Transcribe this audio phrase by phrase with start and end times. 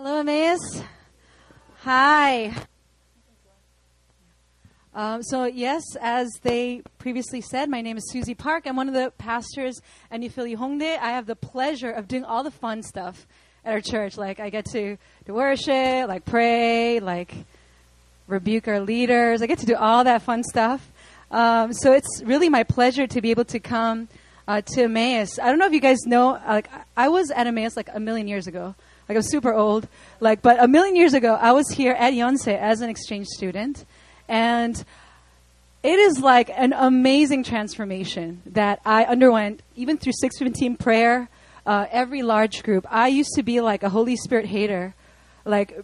[0.00, 0.60] Hello, Emmaus.
[1.78, 2.54] Hi.
[4.94, 8.68] Um, so, yes, as they previously said, my name is Susie Park.
[8.68, 9.80] I'm one of the pastors
[10.12, 10.98] at New Philly Hongdae.
[11.00, 13.26] I have the pleasure of doing all the fun stuff
[13.64, 14.16] at our church.
[14.16, 17.34] Like, I get to, to worship, like, pray, like,
[18.28, 19.42] rebuke our leaders.
[19.42, 20.92] I get to do all that fun stuff.
[21.32, 24.06] Um, so, it's really my pleasure to be able to come
[24.46, 25.40] uh, to Emmaus.
[25.40, 28.28] I don't know if you guys know, like, I was at Emmaus like a million
[28.28, 28.76] years ago.
[29.08, 29.88] Like, I'm super old.
[30.20, 33.84] Like, but a million years ago, I was here at Yonsei as an exchange student.
[34.28, 34.84] And
[35.82, 41.28] it is like an amazing transformation that I underwent, even through 615 prayer,
[41.64, 42.86] uh, every large group.
[42.90, 44.94] I used to be like a Holy Spirit hater,
[45.44, 45.78] like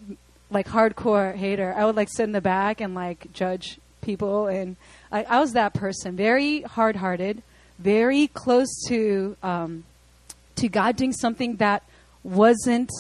[0.51, 1.75] like hardcore hater.
[1.77, 4.77] I would like sit in the back and like judge people, and
[5.12, 7.43] I, I was that person, very hard hearted,
[7.79, 9.84] very close to um,
[10.56, 11.83] to God doing something that
[12.23, 12.91] wasn't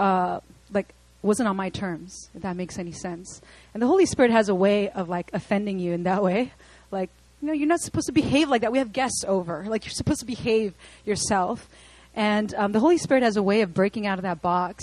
[0.00, 0.40] uh,
[0.72, 2.30] like wasn't on my terms.
[2.34, 3.40] If that makes any sense.
[3.74, 6.52] And the Holy Spirit has a way of like offending you in that way.
[6.90, 8.72] Like, you know, you're not supposed to behave like that.
[8.72, 9.64] We have guests over.
[9.68, 10.74] Like, you're supposed to behave
[11.04, 11.68] yourself.
[12.14, 14.82] And um, the Holy Spirit has a way of breaking out of that box.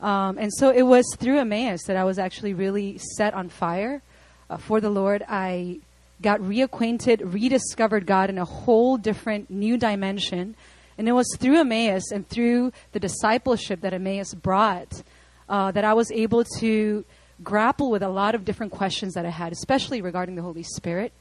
[0.00, 4.02] Um, and so it was through Emmaus that I was actually really set on fire
[4.48, 5.24] uh, for the Lord.
[5.28, 5.80] I
[6.22, 10.54] got reacquainted, rediscovered God in a whole different new dimension.
[10.98, 15.02] And it was through Emmaus and through the discipleship that Emmaus brought
[15.48, 17.04] uh, that I was able to
[17.42, 21.12] grapple with a lot of different questions that I had, especially regarding the Holy Spirit.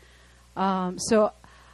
[0.55, 1.31] Um, so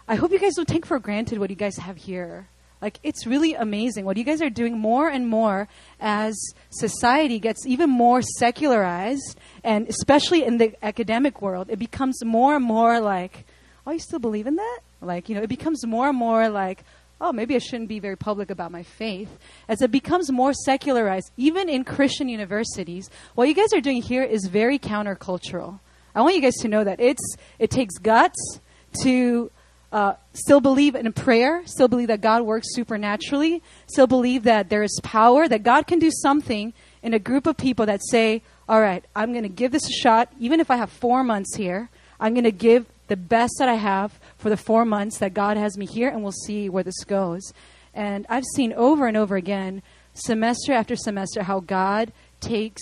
[0.07, 2.47] I hope you guys don't take for granted what you guys have here.
[2.81, 5.67] Like, it's really amazing what you guys are doing more and more
[5.99, 6.35] as
[6.71, 12.65] society gets even more secularized, and especially in the academic world, it becomes more and
[12.65, 13.45] more like,
[13.85, 14.79] oh, you still believe in that?
[14.99, 16.83] Like, you know, it becomes more and more like,
[17.21, 19.29] oh, maybe I shouldn't be very public about my faith.
[19.69, 24.23] As it becomes more secularized, even in Christian universities, what you guys are doing here
[24.23, 25.79] is very countercultural.
[26.15, 28.59] I want you guys to know that it's it takes guts
[29.03, 29.51] to
[29.91, 34.83] uh, still believe in prayer, still believe that God works supernaturally, still believe that there
[34.83, 36.73] is power, that God can do something
[37.03, 39.93] in a group of people that say, all right, I'm going to give this a
[40.01, 43.67] shot, even if I have four months here, I'm going to give the best that
[43.67, 46.83] I have for the four months that God has me here, and we'll see where
[46.83, 47.53] this goes.
[47.93, 52.81] And I've seen over and over again, semester after semester, how God takes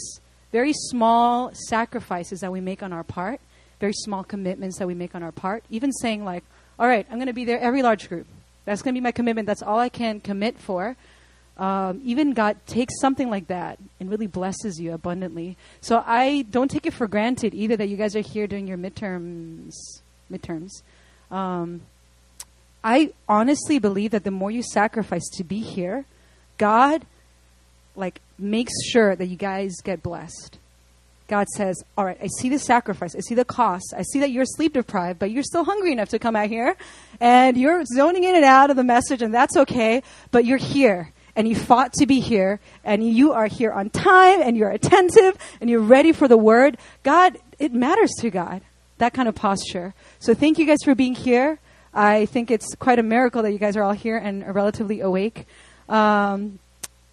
[0.51, 3.41] very small sacrifices that we make on our part,
[3.79, 6.43] very small commitments that we make on our part, even saying, like,
[6.79, 8.25] all right, I'm going to be there every large group.
[8.63, 9.45] That's going to be my commitment.
[9.45, 10.95] That's all I can commit for.
[11.57, 15.57] Um, even God takes something like that and really blesses you abundantly.
[15.81, 18.77] So I don't take it for granted either that you guys are here doing your
[18.77, 19.73] midterms.
[20.31, 20.69] Midterms.
[21.31, 21.81] Um,
[22.83, 26.05] I honestly believe that the more you sacrifice to be here,
[26.57, 27.05] God
[27.95, 30.57] like makes sure that you guys get blessed.
[31.27, 33.15] God says, "All right, I see the sacrifice.
[33.15, 33.93] I see the cost.
[33.95, 36.75] I see that you're sleep deprived, but you're still hungry enough to come out here,
[37.19, 40.01] and you're zoning in and out of the message, and that's okay.
[40.31, 44.41] But you're here, and you fought to be here, and you are here on time,
[44.41, 46.77] and you're attentive, and you're ready for the word.
[47.03, 48.61] God, it matters to God
[48.99, 49.93] that kind of posture.
[50.19, 51.59] So thank you guys for being here.
[51.93, 55.01] I think it's quite a miracle that you guys are all here and are relatively
[55.01, 55.45] awake.
[55.89, 56.59] Um,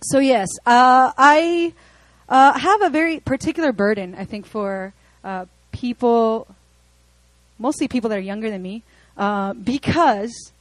[0.03, 1.73] so yes, uh, I
[2.29, 4.15] uh, have a very particular burden.
[4.17, 4.93] I think for
[5.25, 6.47] uh, people,
[7.59, 8.83] mostly people that are younger than me,
[9.17, 10.53] uh, because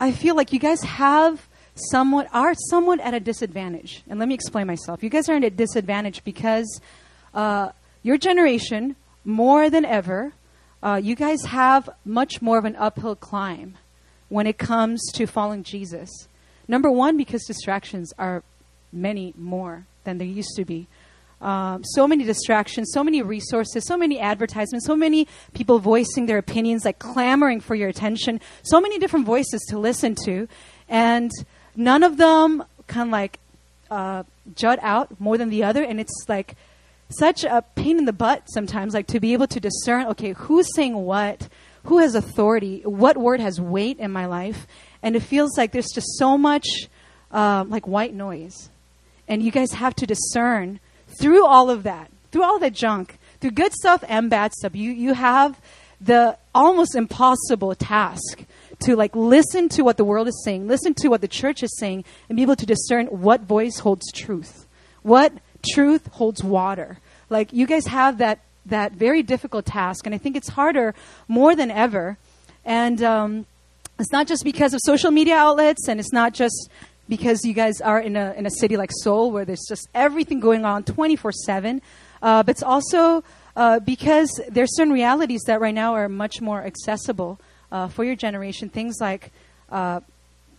[0.00, 4.02] I feel like you guys have somewhat are somewhat at a disadvantage.
[4.08, 5.02] And let me explain myself.
[5.02, 6.80] You guys are at a disadvantage because
[7.34, 7.70] uh,
[8.02, 10.32] your generation, more than ever,
[10.84, 13.78] uh, you guys have much more of an uphill climb
[14.28, 16.28] when it comes to following Jesus.
[16.68, 18.42] Number one, because distractions are
[18.92, 20.86] many more than there used to be.
[21.40, 26.38] Um, so many distractions, so many resources, so many advertisements, so many people voicing their
[26.38, 30.48] opinions, like clamoring for your attention, so many different voices to listen to,
[30.88, 31.30] and
[31.74, 33.38] none of them kind of like
[33.90, 34.22] uh,
[34.54, 36.56] jut out more than the other, and it's like
[37.08, 40.66] such a pain in the butt sometimes, like to be able to discern, okay, who's
[40.74, 41.48] saying what,
[41.84, 44.66] who has authority, what word has weight in my life,
[45.02, 46.66] and it feels like there's just so much
[47.30, 48.70] uh, like white noise,
[49.28, 50.80] and you guys have to discern
[51.20, 54.74] through all of that, through all that junk, through good stuff and bad stuff.
[54.74, 55.60] You you have
[56.00, 58.44] the almost impossible task
[58.80, 61.76] to like listen to what the world is saying, listen to what the church is
[61.78, 64.66] saying, and be able to discern what voice holds truth,
[65.02, 65.32] what
[65.64, 66.98] truth holds water.
[67.30, 70.94] Like you guys have that that very difficult task, and I think it's harder
[71.28, 72.16] more than ever.
[72.64, 73.46] And um,
[73.98, 76.70] it's not just because of social media outlets, and it's not just
[77.08, 80.40] because you guys are in a in a city like Seoul where there's just everything
[80.40, 81.82] going on 24 seven.
[82.22, 83.22] Uh, but it's also
[83.56, 87.38] uh, because there's certain realities that right now are much more accessible
[87.70, 88.68] uh, for your generation.
[88.68, 89.30] Things like,
[89.70, 90.00] uh,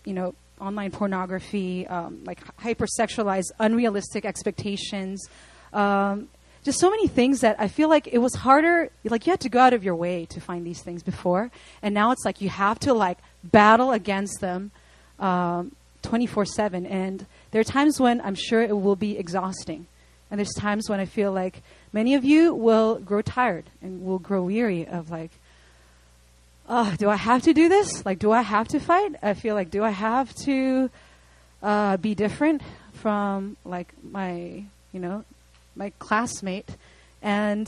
[0.04, 5.28] you know, online pornography, um, like hypersexualized, unrealistic expectations.
[5.72, 6.28] Um,
[6.62, 8.90] just so many things that I feel like it was harder.
[9.04, 11.50] Like you had to go out of your way to find these things before,
[11.82, 14.72] and now it's like you have to like battle against them
[15.20, 15.72] um,
[16.02, 16.86] 24 7.
[16.86, 19.86] And there are times when I'm sure it will be exhausting.
[20.30, 21.62] And there's times when I feel like
[21.92, 25.30] many of you will grow tired and will grow weary of like,
[26.68, 28.04] oh, do I have to do this?
[28.04, 29.14] Like, do I have to fight?
[29.22, 30.90] I feel like, do I have to
[31.62, 32.62] uh, be different
[32.94, 35.24] from like my, you know,
[35.74, 36.76] my classmate?
[37.22, 37.66] And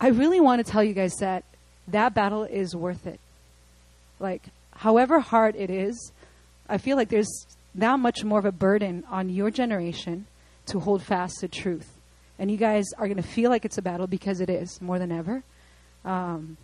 [0.00, 1.44] I really want to tell you guys that
[1.88, 3.20] that battle is worth it.
[4.18, 6.12] Like, however hard it is,
[6.68, 10.26] I feel like there's now much more of a burden on your generation
[10.66, 11.96] to hold fast to truth.
[12.38, 14.98] And you guys are going to feel like it's a battle because it is more
[14.98, 15.42] than ever.
[16.04, 16.56] Um,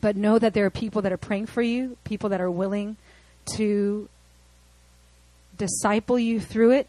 [0.00, 2.96] but know that there are people that are praying for you, people that are willing
[3.56, 4.08] to
[5.56, 6.88] disciple you through it.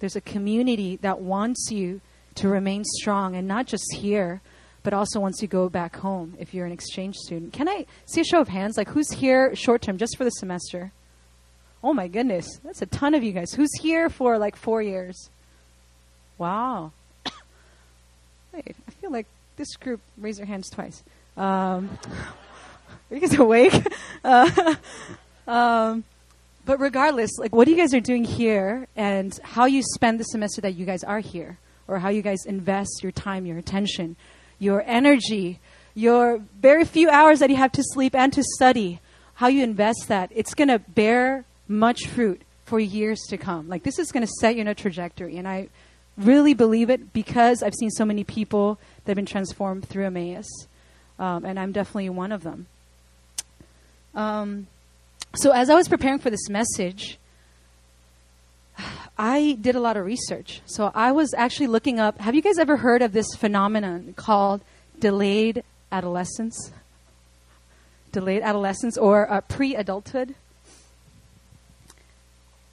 [0.00, 2.00] There's a community that wants you
[2.36, 4.40] to remain strong and not just here,
[4.82, 7.52] but also once you go back home if you're an exchange student.
[7.52, 8.76] Can I see a show of hands?
[8.76, 10.92] Like, who's here short term just for the semester?
[11.82, 13.52] Oh my goodness, that's a ton of you guys.
[13.52, 15.30] Who's here for like four years?
[16.38, 16.92] Wow.
[18.52, 19.26] Wait, I feel like
[19.56, 21.02] this group raise their hands twice.
[21.36, 21.98] Um,
[23.10, 23.74] are you guys awake?
[24.24, 24.74] Uh,
[25.46, 26.04] um,
[26.66, 30.60] but regardless, like what you guys are doing here and how you spend the semester
[30.60, 31.56] that you guys are here,
[31.86, 34.16] or how you guys invest your time, your attention,
[34.58, 35.60] your energy,
[35.94, 39.00] your very few hours that you have to sleep and to study,
[39.34, 43.68] how you invest that, it's going to bear much fruit for years to come.
[43.68, 45.68] Like this is going to set you in a trajectory, and I
[46.18, 50.48] really believe it because I've seen so many people that have been transformed through Emmaus,
[51.18, 52.66] um, and I'm definitely one of them.
[54.18, 54.66] Um,
[55.36, 57.18] so as I was preparing for this message,
[59.18, 60.60] I did a lot of research.
[60.66, 62.18] So I was actually looking up.
[62.20, 64.60] Have you guys ever heard of this phenomenon called
[64.98, 65.62] delayed
[65.92, 66.72] adolescence?
[68.10, 70.34] Delayed adolescence or uh, pre-adulthood?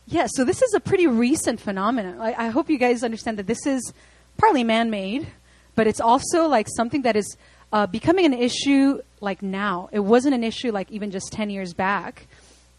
[0.07, 2.19] Yeah, so this is a pretty recent phenomenon.
[2.19, 3.94] I, I hope you guys understand that this is
[4.38, 5.27] partly man-made,
[5.75, 7.38] but it's also like something that is
[7.72, 9.90] uh, becoming an issue like now.
[9.92, 12.28] It wasn't an issue like even just 10 years back.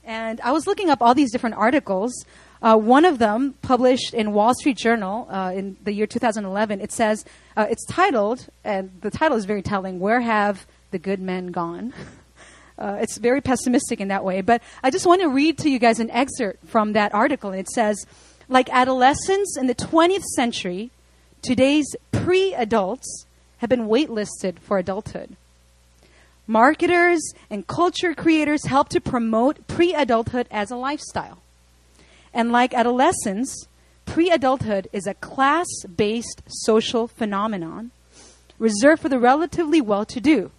[0.05, 2.13] And I was looking up all these different articles.
[2.63, 6.93] Uh, one of them, published in Wall Street Journal uh, in the year 2011, it
[6.93, 7.25] says,
[7.57, 11.93] uh, it's titled, and the title is very telling, Where Have the Good Men Gone?
[12.79, 14.43] Uh, it's very pessimistic in that way.
[14.43, 17.53] But I just want to read to you guys an excerpt from that article.
[17.53, 18.05] It says,
[18.51, 20.91] like adolescents in the 20th century,
[21.41, 23.25] today's pre adults
[23.59, 25.37] have been waitlisted for adulthood.
[26.47, 27.21] Marketers
[27.51, 31.39] and culture creators help to promote pre adulthood as a lifestyle.
[32.33, 33.67] And like adolescence,
[34.05, 35.67] pre adulthood is a class
[35.97, 37.91] based social phenomenon
[38.59, 40.51] reserved for the relatively well to do.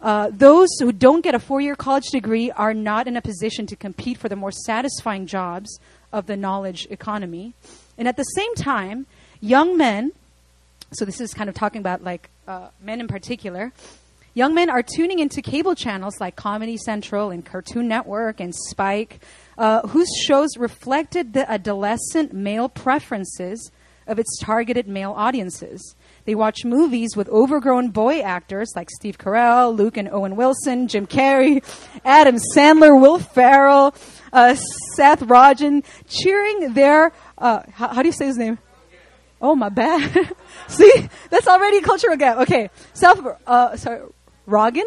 [0.00, 3.66] Uh, those who don't get a four year college degree are not in a position
[3.66, 5.80] to compete for the more satisfying jobs
[6.12, 7.54] of the knowledge economy.
[7.96, 9.06] And at the same time,
[9.40, 10.12] young men,
[10.92, 13.72] so this is kind of talking about like uh, men in particular,
[14.34, 19.20] young men are tuning into cable channels like Comedy Central and Cartoon Network and Spike,
[19.58, 23.70] uh, whose shows reflected the adolescent male preferences
[24.06, 25.94] of its targeted male audiences.
[26.24, 31.06] They watch movies with overgrown boy actors like Steve Carell, Luke and Owen Wilson, Jim
[31.06, 31.62] Carrey,
[32.04, 33.94] Adam Sandler, Will Ferrell,
[34.32, 34.54] uh,
[34.96, 38.58] Seth Rogen, cheering their, uh, how, how do you say his name?
[39.40, 40.32] Oh, my bad.
[40.68, 42.38] See, that's already a cultural gap.
[42.38, 44.02] Okay, Seth, uh, sorry,
[44.46, 44.86] Rogan?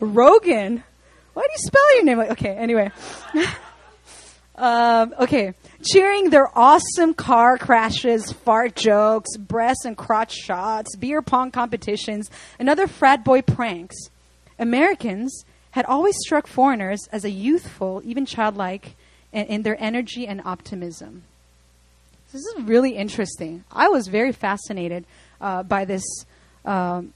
[0.00, 0.84] Rogan.
[1.32, 2.30] Why do you spell your name like?
[2.32, 2.92] Okay, anyway.
[4.54, 11.50] um, okay, cheering their awesome car crashes, fart jokes, breast and crotch shots, beer pong
[11.50, 13.96] competitions, and other frat boy pranks,
[14.58, 18.94] Americans had always struck foreigners as a youthful, even childlike,
[19.32, 21.24] in their energy and optimism.
[22.34, 23.62] This is really interesting.
[23.70, 25.06] I was very fascinated
[25.40, 26.04] uh, by this.
[26.64, 27.14] Um,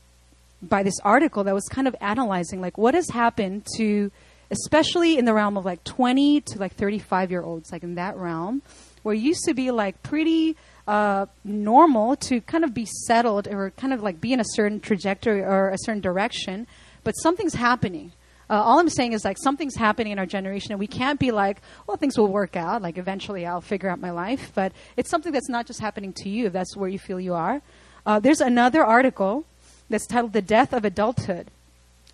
[0.60, 4.10] by this article that was kind of analyzing like what has happened to
[4.50, 8.16] especially in the realm of like 20 to like 35 year olds, like in that
[8.16, 8.62] realm,
[9.02, 10.56] where it used to be like pretty
[10.86, 14.80] uh, normal to kind of be settled or kind of like be in a certain
[14.80, 16.66] trajectory or a certain direction,
[17.04, 18.12] but something's happening.
[18.50, 21.30] Uh, all I'm saying is like something's happening in our generation, and we can't be
[21.30, 22.80] like, well, things will work out.
[22.80, 24.52] Like eventually, I'll figure out my life.
[24.54, 26.46] But it's something that's not just happening to you.
[26.46, 27.60] If that's where you feel you are.
[28.06, 29.44] Uh, there's another article
[29.90, 31.48] that's titled "The Death of Adulthood,"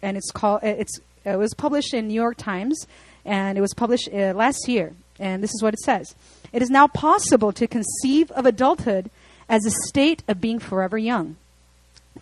[0.03, 0.61] and it's called.
[0.65, 2.87] It's it was published in New York Times,
[3.25, 4.93] and it was published uh, last year.
[5.21, 6.17] And this is what it says:
[6.53, 9.09] It is now possible to conceive of adulthood
[9.49, 11.37] as a state of being forever young.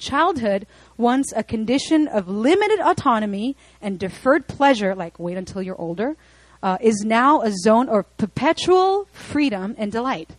[0.03, 0.67] Childhood,
[0.97, 6.17] once a condition of limited autonomy and deferred pleasure, like wait until you're older,
[6.61, 10.31] uh, is now a zone of perpetual freedom and delight.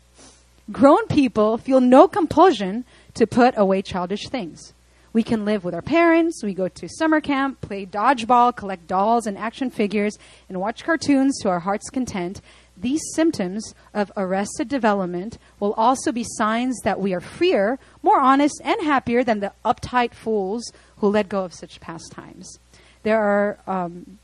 [0.70, 4.74] Grown people feel no compulsion to put away childish things.
[5.14, 9.28] We can live with our parents, we go to summer camp, play dodgeball, collect dolls
[9.28, 10.18] and action figures,
[10.50, 12.42] and watch cartoons to our heart's content,
[12.84, 18.62] these symptoms of arrested development will also be signs that we are freer, more honest,
[18.64, 22.60] and happier than the uptight fools who let go of such pastimes.
[23.02, 24.20] There are, um,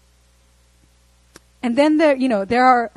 [1.64, 2.92] and then there, you know, there are,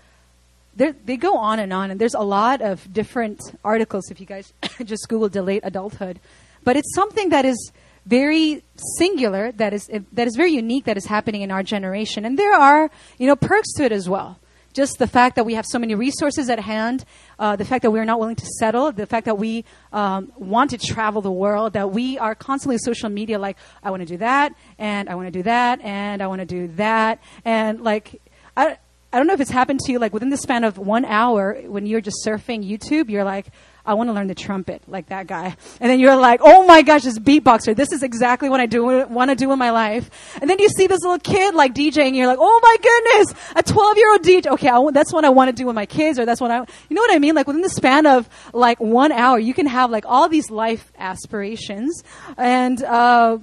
[0.76, 4.26] there, they go on and on, and there's a lot of different articles if you
[4.26, 4.52] guys
[4.84, 6.18] just Google delayed adulthood.
[6.64, 7.72] But it's something that is
[8.04, 8.62] very
[8.98, 12.24] singular, that is, that is very unique, that is happening in our generation.
[12.24, 14.38] And there are, you know, perks to it as well
[14.72, 17.04] just the fact that we have so many resources at hand,
[17.38, 20.70] uh, the fact that we're not willing to settle, the fact that we um, want
[20.70, 24.16] to travel the world, that we are constantly social media like, I want to do
[24.18, 27.22] that, and I want to do that, and I want to do that.
[27.44, 28.20] And like,
[28.56, 28.78] I,
[29.12, 31.54] I don't know if it's happened to you, like within the span of one hour,
[31.66, 33.46] when you're just surfing YouTube, you're like,
[33.84, 35.56] I want to learn the trumpet like that guy.
[35.80, 37.74] And then you're like, oh my gosh, this beatboxer.
[37.74, 40.10] This is exactly what I do want to do in my life.
[40.40, 42.14] And then you see this little kid like DJing.
[42.14, 44.46] You're like, oh my goodness, a 12 year old DJ.
[44.52, 46.58] Okay, I, that's what I want to do with my kids, or that's what I.
[46.58, 47.34] You know what I mean?
[47.34, 50.92] Like within the span of like one hour, you can have like all these life
[50.96, 52.04] aspirations,
[52.36, 53.38] and uh,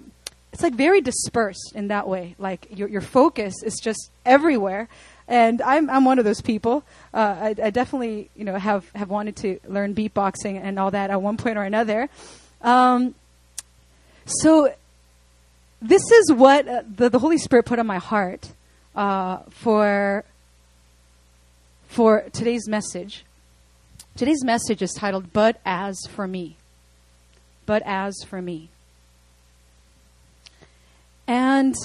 [0.54, 2.36] it's like very dispersed in that way.
[2.38, 4.88] Like your your focus is just everywhere
[5.30, 6.84] and I'm I'm one of those people.
[7.14, 11.12] Uh, I, I, definitely you know have have wanted to learn beatboxing and all that
[11.12, 12.10] at one point or another.
[12.62, 13.14] Um,
[14.26, 14.74] so
[15.82, 18.52] this is what uh, the, the Holy Spirit put on my heart
[18.96, 20.26] uh, for
[21.88, 23.24] for today's message.
[24.18, 26.58] Today's message is titled "But as for me."
[27.68, 28.70] But as for me.
[31.28, 31.76] And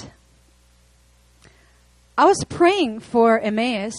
[2.17, 3.93] I was praying for Emmaus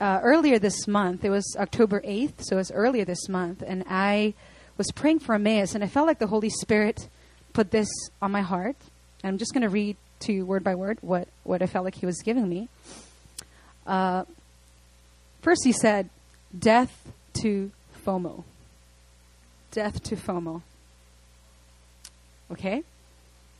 [0.00, 1.24] uh, earlier this month.
[1.24, 3.60] It was October 8th, so it was earlier this month.
[3.66, 4.34] And I
[4.78, 7.08] was praying for Emmaus, and I felt like the Holy Spirit
[7.54, 7.88] put this
[8.22, 8.76] on my heart.
[9.24, 11.84] And I'm just going to read to you word by word what, what I felt
[11.84, 12.68] like He was giving me.
[13.84, 14.24] Uh,
[15.42, 16.08] first, He said,
[16.56, 17.10] Death
[17.42, 17.72] to
[18.06, 18.44] FOMO.
[19.72, 20.62] Death to FOMO.
[22.52, 22.84] Okay?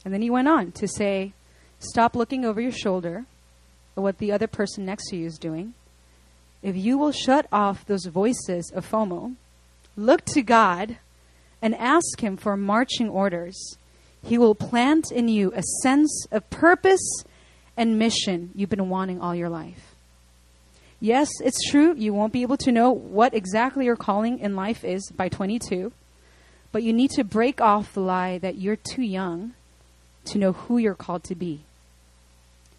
[0.04, 1.32] And then He went on to say,
[1.80, 3.24] Stop looking over your shoulder
[3.96, 5.74] or what the other person next to you is doing,
[6.62, 9.34] if you will shut off those voices of FOMO,
[9.96, 10.98] look to God,
[11.62, 13.78] and ask Him for marching orders,
[14.22, 17.24] He will plant in you a sense of purpose
[17.76, 19.94] and mission you've been wanting all your life.
[21.00, 24.82] Yes, it's true, you won't be able to know what exactly your calling in life
[24.82, 25.92] is by 22,
[26.72, 29.52] but you need to break off the lie that you're too young
[30.24, 31.65] to know who you're called to be.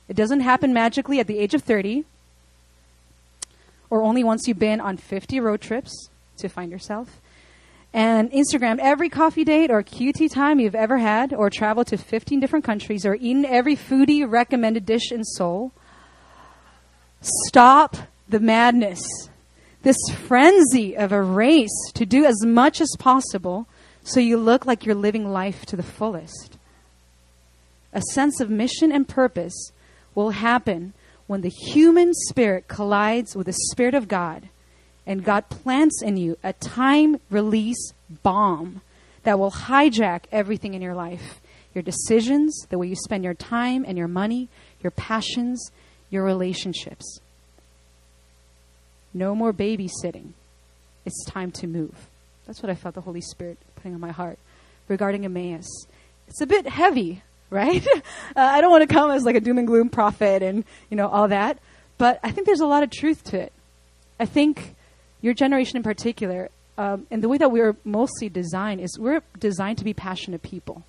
[0.08, 2.06] It doesn't happen magically at the age of 30
[3.90, 7.22] or only once you've been on 50 road trips to find yourself.
[7.94, 12.40] And Instagram every coffee date or QT time you've ever had, or traveled to 15
[12.40, 15.72] different countries, or eaten every foodie recommended dish in Seoul.
[17.22, 17.96] Stop
[18.30, 19.02] the madness,
[19.84, 19.98] this
[20.28, 23.68] frenzy of a race to do as much as possible
[24.04, 26.58] so you look like you're living life to the fullest.
[27.94, 29.72] A sense of mission and purpose
[30.18, 30.94] will happen
[31.28, 34.50] when the human spirit collides with the Spirit of God
[35.06, 37.94] and God plants in you a time release
[38.24, 38.82] bomb
[39.22, 41.40] that will hijack everything in your life
[41.76, 44.50] your decisions, the way you spend your time and your money,
[44.82, 45.70] your passions,
[46.10, 47.20] your relationships.
[49.14, 50.32] No more babysitting.
[51.06, 52.08] It's time to move.
[52.48, 54.40] That's what I felt the Holy Spirit putting on my heart
[54.88, 55.68] regarding Emmaus.
[56.28, 57.86] It's a bit heavy, right?
[57.96, 58.01] uh,
[58.36, 61.08] I don't want to come as like a doom and gloom prophet and, you know,
[61.08, 61.60] all that.
[61.98, 63.54] But I think there's a lot of truth to it.
[64.20, 64.75] I think
[65.22, 69.80] your generation in particular, um, and the way that we're mostly designed is we're designed
[69.80, 70.84] to be passionate people.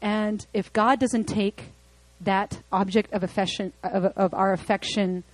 [0.00, 1.64] And if God doesn't take
[2.20, 5.24] that object of affection, of, of our affection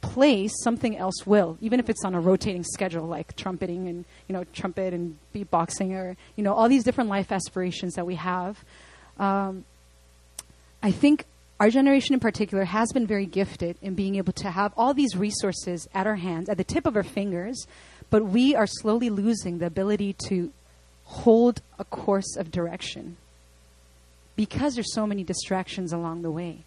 [0.00, 4.32] place, something else will, even if it's on a rotating schedule like trumpeting and, you
[4.32, 8.64] know, trumpet and beatboxing or, you know, all these different life aspirations that we have.
[9.18, 9.64] Um,
[10.88, 11.26] I think
[11.60, 15.14] our generation in particular has been very gifted in being able to have all these
[15.14, 17.66] resources at our hands, at the tip of our fingers,
[18.08, 20.50] but we are slowly losing the ability to
[21.04, 23.18] hold a course of direction
[24.34, 26.64] because there's so many distractions along the way.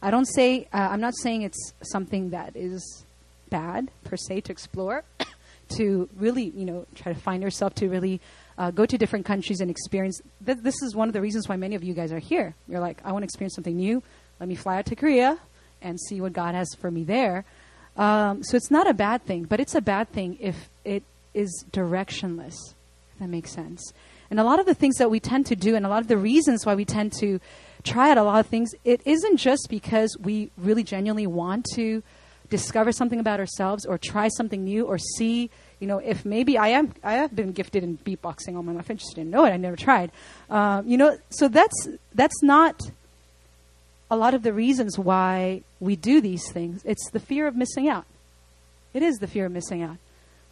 [0.00, 3.04] I don't say, uh, I'm not saying it's something that is
[3.50, 5.04] bad per se to explore,
[5.76, 8.22] to really, you know, try to find yourself, to really
[8.60, 10.20] uh, go to different countries and experience.
[10.44, 12.54] Th- this is one of the reasons why many of you guys are here.
[12.68, 14.02] You're like, I want to experience something new.
[14.38, 15.38] Let me fly out to Korea
[15.80, 17.46] and see what God has for me there.
[17.96, 21.02] Um, so it's not a bad thing, but it's a bad thing if it
[21.32, 22.74] is directionless.
[23.14, 23.94] If that makes sense.
[24.30, 26.08] And a lot of the things that we tend to do, and a lot of
[26.08, 27.40] the reasons why we tend to
[27.82, 32.02] try out a lot of things, it isn't just because we really genuinely want to
[32.50, 36.68] discover something about ourselves or try something new or see you know if maybe i
[36.68, 39.50] am i have been gifted in beatboxing all my life i just didn't know it
[39.50, 40.10] i never tried
[40.50, 42.80] um, you know so that's that's not
[44.10, 46.82] a lot of the reasons why we do these things.
[46.84, 48.04] It's the fear of missing out.
[48.92, 49.96] It is the fear of missing out.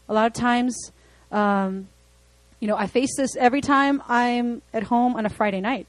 [0.08, 0.92] A lot of times,
[1.32, 1.88] um,
[2.60, 5.86] you know, I face this every time I'm at home on a Friday night.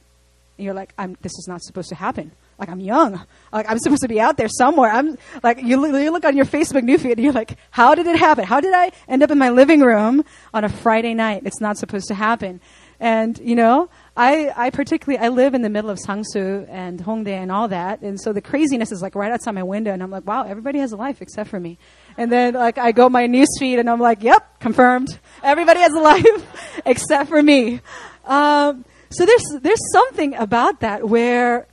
[0.58, 2.32] And you're like, I'm, this is not supposed to happen.
[2.60, 3.26] Like, I'm young.
[3.54, 4.92] Like, I'm supposed to be out there somewhere.
[4.92, 8.18] I'm like, you, you look on your Facebook newsfeed and you're like, how did it
[8.18, 8.44] happen?
[8.44, 11.44] How did I end up in my living room on a Friday night?
[11.46, 12.60] It's not supposed to happen.
[13.00, 17.30] And, you know, I, I particularly, I live in the middle of Sangsu and Hongdae
[17.30, 18.02] and all that.
[18.02, 19.94] And so the craziness is like right outside my window.
[19.94, 21.78] And I'm like, wow, everybody has a life except for me.
[22.18, 25.18] And then like I go my news feed and I'm like, yep, confirmed.
[25.42, 27.80] Everybody has a life except for me.
[28.26, 31.68] Um, so there's, there's something about that where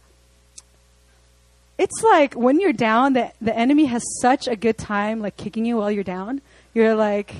[1.79, 5.65] it's like when you're down, the, the enemy has such a good time like kicking
[5.65, 6.41] you while you're down.
[6.73, 7.35] You're like,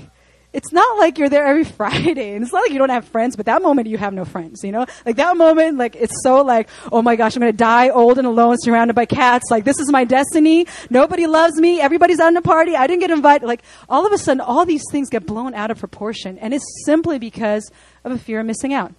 [0.53, 2.35] it's not like you're there every Friday.
[2.35, 4.63] And it's not like you don't have friends, but that moment you have no friends,
[4.63, 4.85] you know?
[5.05, 8.27] Like that moment, like it's so like, oh my gosh, I'm gonna die old and
[8.27, 9.45] alone surrounded by cats.
[9.49, 10.67] Like this is my destiny.
[10.89, 11.81] Nobody loves me.
[11.81, 12.75] Everybody's out in a party.
[12.75, 13.47] I didn't get invited.
[13.47, 16.37] Like all of a sudden, all these things get blown out of proportion.
[16.37, 17.71] And it's simply because
[18.03, 18.93] of a fear of missing out.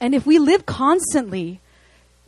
[0.00, 1.60] And if we live constantly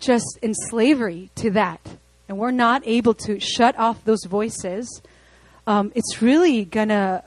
[0.01, 1.81] just in slavery to that,
[2.29, 5.03] and we're not able to shut off those voices,
[5.67, 7.25] um, it's really gonna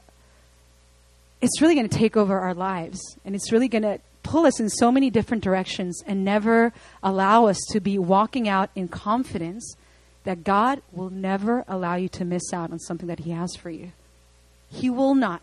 [1.42, 4.92] it's really to take over our lives and it's really to pull us in so
[4.92, 6.72] many different directions and never
[7.04, 9.76] allow us to be walking out in confidence
[10.24, 13.70] that God will never allow you to miss out on something that He has for
[13.70, 13.92] you.
[14.70, 15.42] He will not.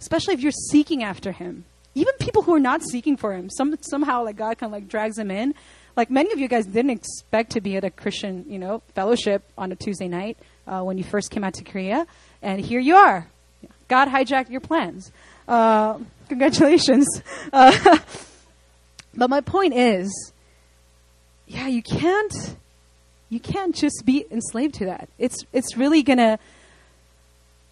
[0.00, 1.66] Especially if you're seeking after Him.
[1.96, 4.86] Even people who are not seeking for Him, some, somehow like God kind of like
[4.86, 5.54] drags them in.
[5.96, 9.42] Like many of you guys didn't expect to be at a Christian, you know, fellowship
[9.56, 12.06] on a Tuesday night uh, when you first came out to Korea,
[12.42, 13.28] and here you are.
[13.88, 15.10] God hijacked your plans.
[15.48, 17.08] Uh, congratulations.
[17.52, 17.98] Uh,
[19.14, 20.32] but my point is,
[21.46, 22.56] yeah, you can't,
[23.30, 25.08] you can't just be enslaved to that.
[25.18, 26.38] It's, it's really gonna,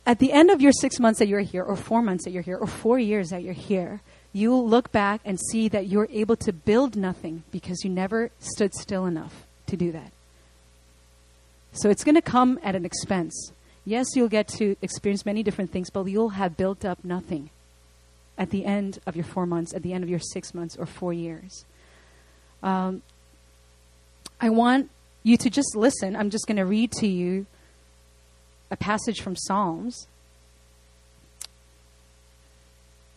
[0.07, 2.43] at the end of your six months that you're here, or four months that you're
[2.43, 4.01] here, or four years that you're here,
[4.35, 8.75] you'll look back and see that you're able to build nothing because you never stood
[8.75, 10.13] still enough to do that.
[11.73, 13.53] So it's going to come at an expense.
[13.87, 17.51] Yes, you'll get to experience many different things, but you'll have built up nothing
[18.37, 20.87] at the end of your four months, at the end of your six months or
[20.87, 21.65] four years.
[22.63, 23.03] Um,
[24.41, 24.91] I want
[25.23, 26.17] you to just listen.
[26.17, 27.47] I'm just going to read to you
[28.71, 30.09] a passage from Psalms.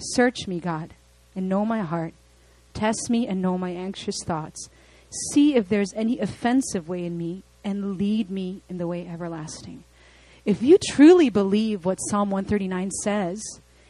[0.00, 0.94] Search me, God,
[1.36, 2.14] and know my heart.
[2.74, 4.68] Test me and know my anxious thoughts.
[5.32, 9.84] See if there's any offensive way in me, and lead me in the way everlasting.
[10.44, 13.42] If you truly believe what Psalm 139 says,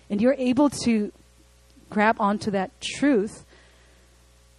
[0.09, 1.13] and you're able to
[1.89, 3.45] grab onto that truth,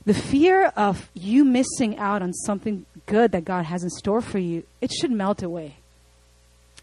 [0.06, 4.40] the fear of you missing out on something good that God has in store for
[4.40, 5.76] you, it should melt away.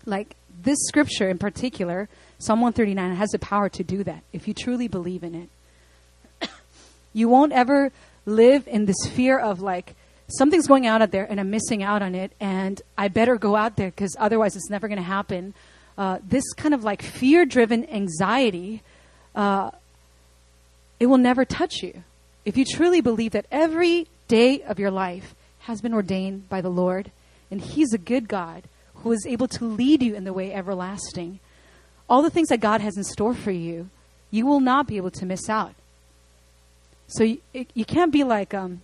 [0.04, 4.54] Like this scripture in particular, Psalm 139 has the power to do that if you
[4.54, 6.48] truly believe in it.
[7.12, 7.90] you won't ever
[8.26, 9.94] live in this fear of like,
[10.28, 13.56] something's going out out there and I'm missing out on it, and I better go
[13.56, 15.54] out there because otherwise it's never going to happen.
[15.96, 18.82] Uh, this kind of like fear driven anxiety,
[19.34, 19.72] uh,
[21.00, 22.04] it will never touch you.
[22.44, 26.68] If you truly believe that every day of your life has been ordained by the
[26.68, 27.10] Lord,
[27.50, 28.62] and He's a good God
[28.96, 31.40] who is able to lead you in the way everlasting,
[32.08, 33.90] all the things that God has in store for you,
[34.30, 35.74] you will not be able to miss out.
[37.08, 38.82] So you, you can't be like, um,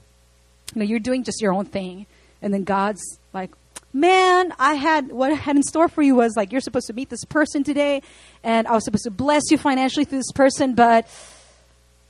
[0.74, 2.06] you know, you're doing just your own thing,
[2.40, 3.50] and then God's like,
[3.92, 6.92] man, I had what I had in store for you was like you're supposed to
[6.92, 8.02] meet this person today,
[8.42, 11.06] and I was supposed to bless you financially through this person, but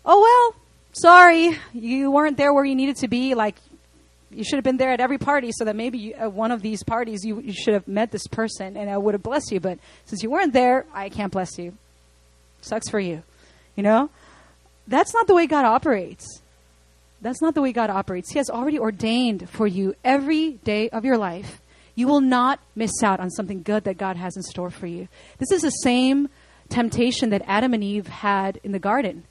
[0.04, 0.60] oh well,
[0.92, 3.34] sorry, you weren't there where you needed to be.
[3.34, 3.56] Like
[4.34, 6.62] you should have been there at every party, so that maybe you, at one of
[6.62, 9.60] these parties you, you should have met this person, and I would have blessed you.
[9.60, 11.74] But since you weren't there, I can't bless you.
[12.60, 13.22] Sucks for you,
[13.76, 14.10] you know.
[14.86, 16.40] That's not the way God operates.
[17.20, 18.32] That's not the way God operates.
[18.32, 21.60] He has already ordained for you every day of your life.
[21.94, 25.08] You will not miss out on something good that God has in store for you.
[25.38, 26.28] This is the same
[26.68, 29.24] temptation that Adam and Eve had in the garden.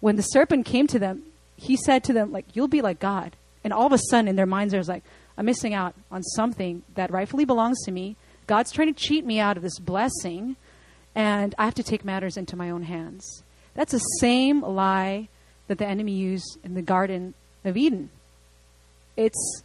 [0.00, 1.22] When the serpent came to them,
[1.56, 3.36] he said to them, like, you'll be like God.
[3.64, 5.02] And all of a sudden in their minds there's like,
[5.36, 8.16] I'm missing out on something that rightfully belongs to me.
[8.46, 10.56] God's trying to cheat me out of this blessing,
[11.14, 13.42] and I have to take matters into my own hands.
[13.74, 15.28] That's the same lie
[15.66, 18.10] that the enemy used in the Garden of Eden.
[19.16, 19.62] It's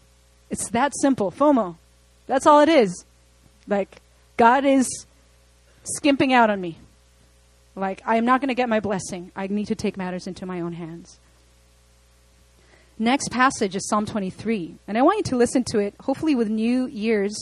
[0.49, 1.31] it's that simple.
[1.31, 1.75] FOMO.
[2.25, 3.05] That's all it is.
[3.67, 4.01] Like
[4.37, 4.87] God is
[5.83, 6.77] skimping out on me.
[7.75, 9.31] Like I am not going to get my blessing.
[9.35, 11.19] I need to take matters into my own hands.
[13.01, 16.49] Next passage is Psalm 23, and I want you to listen to it hopefully with
[16.49, 17.33] new ears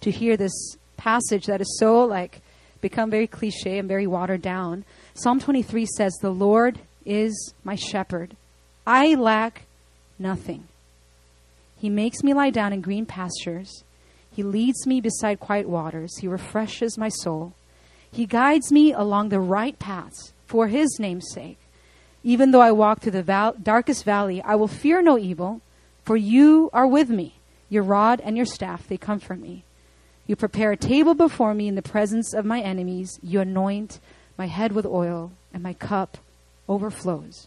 [0.00, 2.40] to hear this passage that is so like
[2.80, 4.86] become very cliche and very watered down.
[5.12, 8.36] Psalm 23 says, "The Lord is my shepherd.
[8.86, 9.66] I lack
[10.18, 10.66] nothing.
[11.76, 13.84] He makes me lie down in green pastures.
[14.34, 16.16] He leads me beside quiet waters.
[16.16, 17.52] He refreshes my soul.
[18.10, 21.58] He guides me along the right paths for his name's sake.
[22.26, 25.60] Even though I walk through the val- darkest valley, I will fear no evil,
[26.04, 27.36] for you are with me.
[27.68, 29.62] Your rod and your staff, they comfort me.
[30.26, 33.20] You prepare a table before me in the presence of my enemies.
[33.22, 34.00] You anoint
[34.36, 36.18] my head with oil, and my cup
[36.68, 37.46] overflows.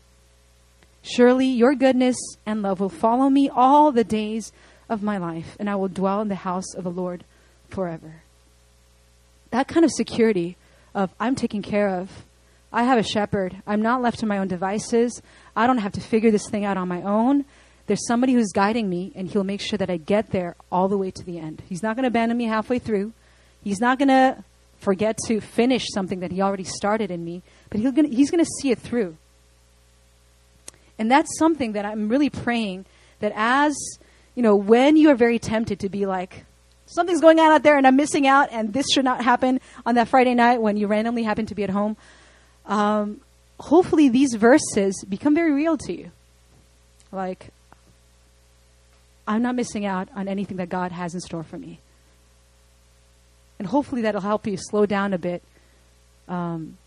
[1.02, 2.16] Surely your goodness
[2.46, 4.54] and love will follow me all the days
[4.88, 7.26] of my life, and I will dwell in the house of the Lord
[7.70, 8.22] forever.
[9.52, 10.56] That kind of security
[10.96, 12.24] of I'm taken care of.
[12.72, 13.62] I have a shepherd.
[13.66, 15.22] I'm not left to my own devices.
[15.56, 17.46] I don't have to figure this thing out on my own.
[17.88, 20.98] There's somebody who's guiding me, and he'll make sure that I get there all the
[20.98, 21.64] way to the end.
[21.68, 23.14] He's not going to abandon me halfway through.
[23.64, 24.44] He's not going to
[24.80, 28.50] forget to finish something that he already started in me but he'll, he's going to
[28.62, 29.16] see it through.
[30.98, 32.86] And that's something that I'm really praying
[33.20, 33.76] that as,
[34.36, 36.46] you know, when you are very tempted to be like,
[36.88, 39.96] something's going on out there and I'm missing out and this should not happen on
[39.96, 41.96] that Friday night when you randomly happen to be at home,
[42.70, 43.20] um,
[43.60, 46.12] hopefully these verses become very real to you.
[47.12, 47.50] Like,
[49.28, 51.80] I'm not missing out on anything that God has in store for me.
[53.58, 55.44] And hopefully that'll help you slow down a bit
[56.30, 56.78] um,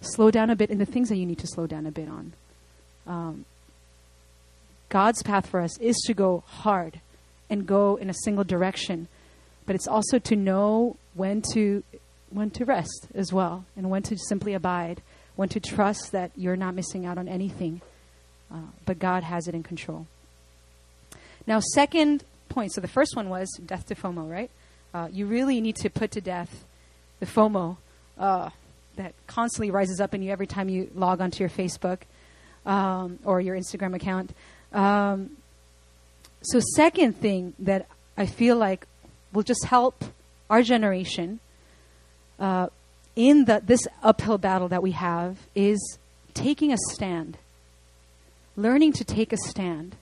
[0.00, 2.08] slow down a bit in the things that you need to slow down a bit
[2.08, 2.32] on.
[3.06, 3.44] Um,
[4.88, 7.00] God's path for us is to go hard
[7.48, 9.08] and go in a single direction,
[9.66, 11.84] but it's also to know when to
[12.30, 15.02] when to rest as well, and when to simply abide,
[15.36, 17.80] when to trust that you're not missing out on anything,
[18.52, 20.06] uh, but God has it in control.
[21.46, 22.72] Now, second point.
[22.72, 24.50] So the first one was death to FOMO, right?
[24.92, 26.64] Uh, you really need to put to death
[27.20, 27.76] the FOMO.
[28.18, 28.50] Uh,
[28.96, 32.00] that constantly rises up in you every time you log onto your Facebook
[32.66, 34.34] um, or your Instagram account.
[34.72, 35.36] Um,
[36.42, 38.86] so, second thing that I feel like
[39.32, 40.04] will just help
[40.48, 41.40] our generation
[42.40, 42.68] uh,
[43.14, 45.98] in the, this uphill battle that we have is
[46.34, 47.38] taking a stand,
[48.56, 49.96] learning to take a stand.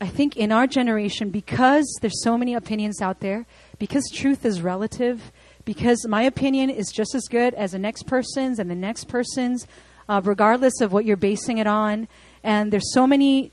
[0.00, 3.46] I think in our generation, because there's so many opinions out there,
[3.78, 5.32] because truth is relative,
[5.64, 9.66] because my opinion is just as good as the next person's and the next person's,
[10.08, 12.06] uh, regardless of what you're basing it on.
[12.44, 13.50] And there's so many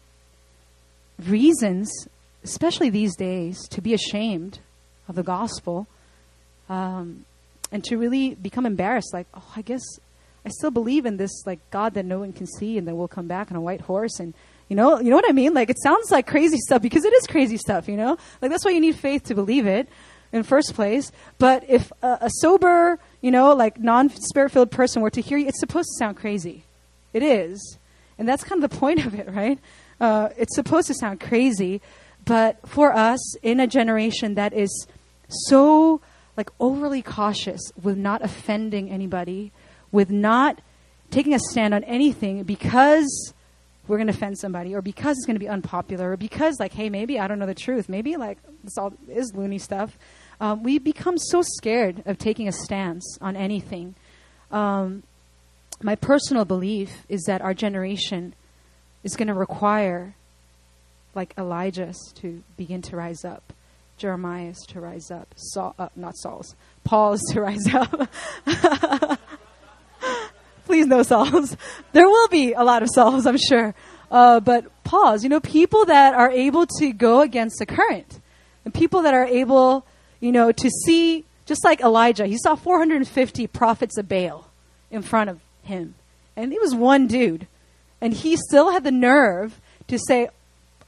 [1.28, 1.90] reasons,
[2.44, 4.60] especially these days, to be ashamed
[5.08, 5.88] of the gospel
[6.70, 7.26] um,
[7.72, 9.14] and to really become embarrassed.
[9.14, 9.84] Like, oh, I guess
[10.46, 13.08] I still believe in this like God that no one can see and that will
[13.08, 14.34] come back on a white horse and
[14.68, 15.54] you know, you know what I mean?
[15.54, 18.18] Like it sounds like crazy stuff because it is crazy stuff, you know?
[18.42, 19.88] Like that's why you need faith to believe it
[20.32, 21.12] in first place.
[21.38, 25.48] But if a, a sober, you know, like non-spirit filled person were to hear you,
[25.48, 26.64] it's supposed to sound crazy.
[27.14, 27.78] It is.
[28.18, 29.60] And that's kind of the point of it, right?
[30.00, 31.82] Uh, it's supposed to sound crazy,
[32.26, 34.88] but for us in a generation that is
[35.30, 36.02] so
[36.38, 39.52] like overly cautious with not offending anybody,
[39.92, 40.60] with not
[41.12, 43.34] taking a stand on anything because
[43.88, 46.74] we're going to offend somebody or because it's going to be unpopular or because like
[46.74, 47.88] hey maybe i don't know the truth.
[47.88, 49.98] Maybe like this all is loony stuff.
[50.40, 53.96] Um, we become so scared of taking a stance on anything.
[54.52, 55.04] Um,
[55.82, 58.34] my personal belief is that our generation
[59.04, 60.16] is going to require
[61.14, 63.54] like elijah's to begin to rise up
[63.98, 65.34] jeremiah's to rise up.
[65.36, 66.56] Saul uh, not saul's.
[66.84, 68.10] Paul's to rise up.
[70.66, 71.56] Please no Sauls.
[71.94, 73.74] There will be a lot of Sauls, I'm sure.
[74.10, 78.20] Uh, but Pauls, You know, people that are able to go against the current,
[78.64, 79.86] and people that are able,
[80.20, 84.50] you know, to see, just like Elijah, he saw 450 prophets of Baal
[84.90, 85.96] in front of him,
[86.36, 87.48] and he was one dude,
[88.02, 90.30] and he still had the nerve to say,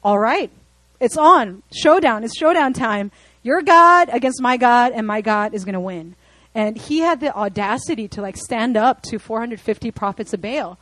[0.04, 0.52] "All right,
[1.00, 2.24] it's on, showdown.
[2.24, 3.12] It's showdown time.
[3.44, 6.16] Your God against my God, and my God is going to win."
[6.56, 10.78] And he had the audacity to like stand up to 450 prophets of Baal.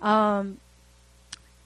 [0.00, 0.58] Um,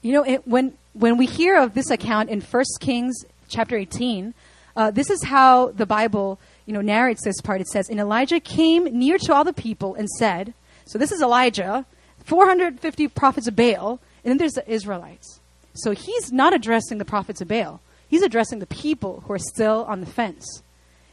[0.01, 4.33] you know, it, when when we hear of this account in 1 Kings chapter 18,
[4.75, 7.61] uh, this is how the Bible, you know, narrates this part.
[7.61, 10.53] It says, "And Elijah came near to all the people and said,
[10.89, 11.85] so this is Elijah,
[12.25, 15.39] 450 prophets of Baal, and then there's the Israelites.
[15.75, 17.79] So he's not addressing the prophets of Baal.
[18.09, 20.63] He's addressing the people who are still on the fence.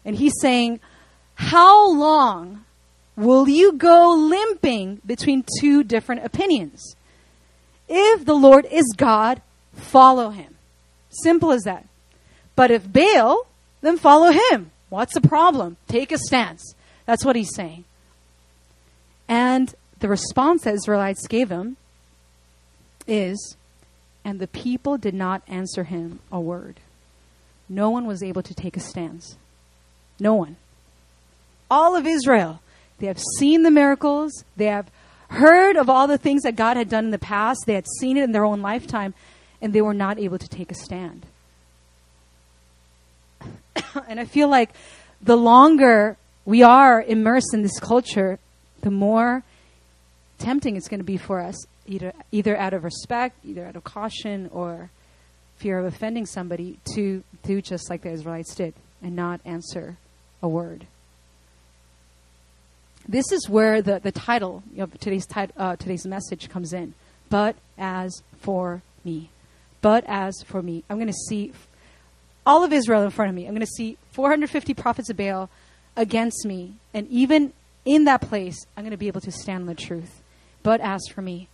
[0.04, 0.80] And he's saying,
[1.34, 2.64] how long
[3.16, 6.96] will you go limping between two different opinions?
[7.88, 9.42] If the Lord is God,
[9.74, 10.56] follow him.
[11.10, 11.86] Simple as that.
[12.54, 13.46] But if Baal,
[13.82, 14.70] then follow him.
[14.88, 15.76] What's the problem?
[15.88, 16.74] Take a stance.
[17.04, 17.84] That's what he's saying.
[19.28, 21.76] And the response that Israelites gave him
[23.06, 23.56] is,
[24.24, 26.80] and the people did not answer him a word.
[27.68, 29.36] No one was able to take a stance.
[30.18, 30.56] No one
[31.70, 32.60] all of Israel.
[32.98, 34.44] They have seen the miracles.
[34.56, 34.90] They have
[35.28, 37.60] heard of all the things that God had done in the past.
[37.66, 39.14] They had seen it in their own lifetime,
[39.60, 41.26] and they were not able to take a stand.
[44.08, 44.70] and I feel like
[45.20, 48.38] the longer we are immersed in this culture,
[48.82, 49.42] the more
[50.38, 53.84] tempting it's going to be for us, either, either out of respect, either out of
[53.84, 54.90] caution, or
[55.56, 59.96] fear of offending somebody, to do just like the Israelites did and not answer
[60.42, 60.86] a word
[63.08, 66.94] this is where the, the title of today's, tit- uh, today's message comes in.
[67.28, 69.30] But as for me.
[69.80, 70.84] But as for me.
[70.90, 71.52] I'm going to see
[72.44, 73.46] all of Israel in front of me.
[73.46, 75.48] I'm going to see 450 prophets of Baal
[75.96, 76.74] against me.
[76.92, 77.52] And even
[77.84, 80.22] in that place, I'm going to be able to stand on the truth.
[80.62, 81.48] But as for me.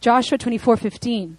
[0.00, 1.36] Joshua 24 15.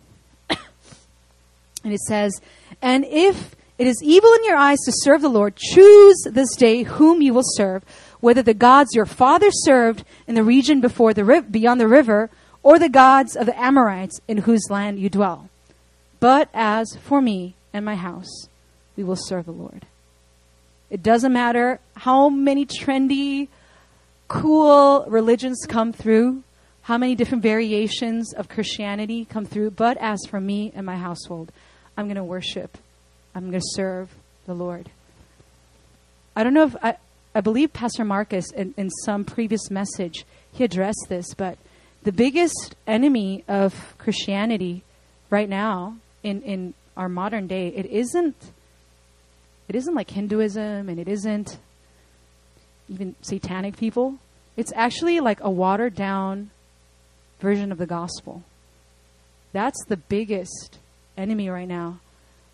[1.84, 2.39] And it says,
[2.82, 6.84] And if it is evil in your eyes to serve the Lord, choose this day
[6.84, 7.84] whom you will serve
[8.24, 12.30] whether the gods your father served in the region before the beyond the river,
[12.63, 15.50] or the gods of the Amorites in whose land you dwell.
[16.22, 18.48] But as for me and my house,
[18.96, 19.86] we will serve the Lord.
[20.89, 23.50] It doesn't matter how many trendy,
[24.30, 26.43] cool religions come through,
[26.84, 31.52] how many different variations of Christianity come through, but as for me and my household,
[31.97, 32.77] I'm going to worship.
[33.36, 34.10] I'm going to serve
[34.45, 34.89] the Lord.
[36.36, 36.97] I don't know if I,
[37.36, 41.58] I believe Pastor Marcus, in, in some previous message, he addressed this, but
[42.03, 44.84] the biggest enemy of Christianity
[45.29, 48.36] right now in, in our modern day, it isn't
[49.69, 51.58] it isn't like Hinduism and it isn't
[52.89, 54.17] even satanic people.
[54.58, 56.51] It's actually like a watered down
[57.39, 58.43] version of the gospel.
[59.53, 60.79] That's the biggest
[61.17, 61.99] enemy right now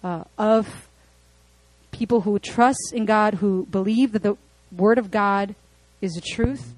[0.04, 0.90] uh, of
[1.92, 4.38] people who trust in God, who believe that the
[4.76, 5.56] Word of God
[6.02, 6.74] is the truth.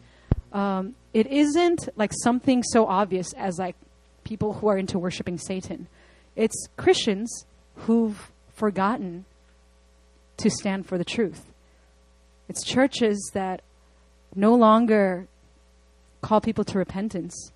[0.54, 3.76] Um, it isn't like something so obvious as like
[4.24, 5.88] people who are into worshiping Satan.
[6.36, 9.26] It's Christians who've forgotten
[10.38, 11.52] to stand for the truth.
[12.48, 13.62] It's churches that
[14.36, 15.28] no longer
[16.22, 17.52] call people to repentance.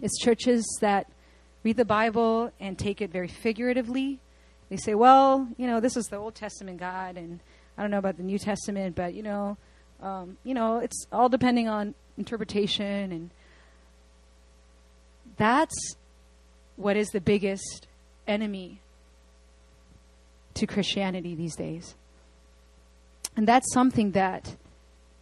[0.00, 1.06] It's churches that
[1.62, 4.18] read the Bible and take it very figuratively.
[4.68, 7.40] They say, well, you know, this is the Old Testament God, and
[7.76, 9.56] I don't know about the New Testament, but you know,
[10.00, 13.30] um, you know, it's all depending on interpretation and
[15.36, 15.96] That's
[16.76, 17.86] what is the biggest
[18.26, 18.80] enemy
[20.54, 21.94] to Christianity these days.
[23.36, 24.56] And that's something that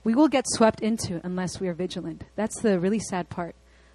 [0.02, 2.24] we will get swept into unless we are vigilant.
[2.34, 3.54] That's the really sad part,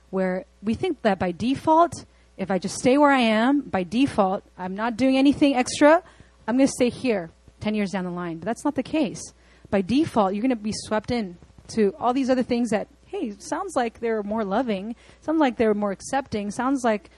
[0.10, 2.06] where we think that by default,
[2.38, 6.04] if I just stay where I am, by default, I'm not doing anything extra,
[6.48, 8.40] I'm going to stay here 10 years down the line.
[8.40, 9.22] But that's not the case.
[9.70, 11.38] By default, you're going to be swept in
[11.70, 15.74] to all these other things that, hey, sounds like they're more loving, sounds like they're
[15.74, 17.10] more accepting, sounds like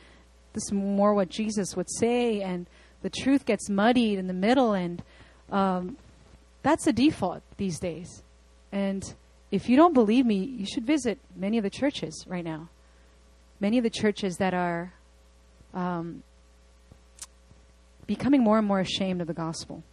[0.54, 2.68] this is more what Jesus would say, and
[3.02, 5.04] the truth gets muddied in the middle, and
[5.52, 5.98] um,
[6.64, 8.24] that's the default these days.
[8.72, 9.14] And
[9.52, 12.70] if you don't believe me, you should visit many of the churches right now.
[13.60, 14.94] Many of the churches that are
[15.78, 16.24] um,
[18.08, 19.84] becoming more and more ashamed of the gospel.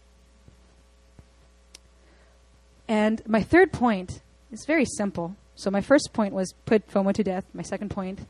[2.87, 4.21] And my third point
[4.51, 5.35] is very simple.
[5.55, 7.45] So my first point was put FOMO to death.
[7.53, 8.21] My second point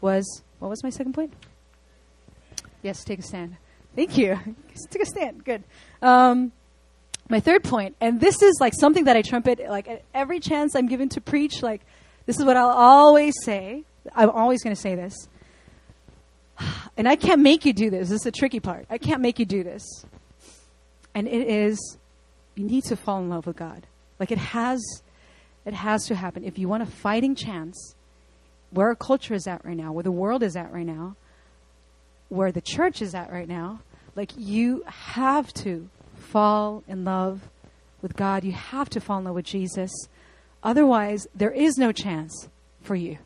[0.00, 1.32] was what was my second point?
[2.82, 3.56] Yes, take a stand.
[3.96, 4.38] Thank you.
[4.90, 5.44] take a stand.
[5.44, 5.64] Good.
[6.00, 6.52] Um,
[7.28, 10.74] my third point, and this is like something that I trumpet like at every chance
[10.76, 11.62] I'm given to preach.
[11.62, 11.82] Like
[12.26, 13.82] this is what I'll always say.
[14.14, 15.28] I'm always going to say this.
[16.96, 18.08] And I can't make you do this.
[18.08, 18.86] This is the tricky part.
[18.90, 20.04] I can't make you do this.
[21.14, 21.98] And it is
[22.54, 23.86] you need to fall in love with God.
[24.18, 24.80] Like it has
[25.64, 26.44] it has to happen.
[26.44, 27.94] If you want a fighting chance,
[28.70, 31.16] where our culture is at right now, where the world is at right now,
[32.28, 33.80] where the church is at right now,
[34.16, 37.48] like you have to fall in love
[38.02, 38.44] with God.
[38.44, 39.90] You have to fall in love with Jesus.
[40.62, 42.48] Otherwise, there is no chance
[42.82, 43.18] for you.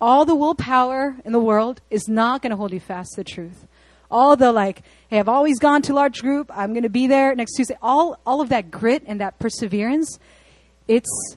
[0.00, 3.24] All the willpower in the world is not going to hold you fast to the
[3.24, 3.66] truth.
[4.10, 6.50] All the like, hey, I've always gone to large group.
[6.54, 7.76] I'm going to be there next Tuesday.
[7.82, 10.18] All, all of that grit and that perseverance,
[10.86, 11.36] it's,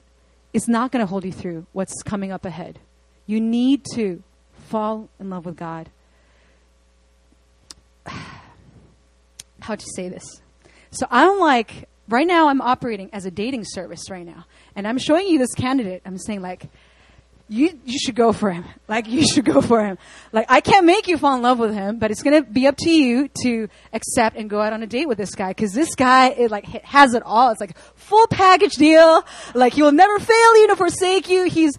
[0.52, 2.78] it's not going to hold you through what's coming up ahead.
[3.26, 4.22] You need to
[4.68, 5.90] fall in love with God.
[9.60, 10.24] How to say this?
[10.92, 14.44] So I'm like, right now I'm operating as a dating service right now.
[14.74, 16.02] And I'm showing you this candidate.
[16.04, 16.68] I'm saying like,
[17.52, 18.64] you, you should go for him.
[18.88, 19.96] Like, you should go for him.
[20.32, 22.76] Like, I can't make you fall in love with him, but it's gonna be up
[22.80, 25.54] to you to accept and go out on a date with this guy.
[25.54, 27.52] Cause this guy, it like, has it all.
[27.52, 29.24] It's like full package deal.
[29.54, 31.44] Like, he will never fail you, nor forsake you.
[31.44, 31.72] He's,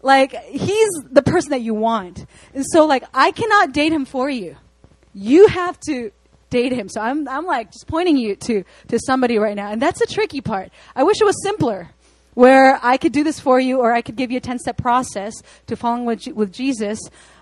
[0.00, 2.24] like, he's the person that you want.
[2.54, 4.56] And so, like, I cannot date him for you.
[5.12, 6.12] You have to
[6.48, 6.88] date him.
[6.88, 9.70] So I'm, I'm like just pointing you to, to somebody right now.
[9.70, 10.70] And that's the tricky part.
[10.96, 11.90] I wish it was simpler
[12.34, 14.76] where I could do this for you or I could give you a 10 step
[14.76, 15.34] process
[15.66, 16.98] to following with, with Jesus.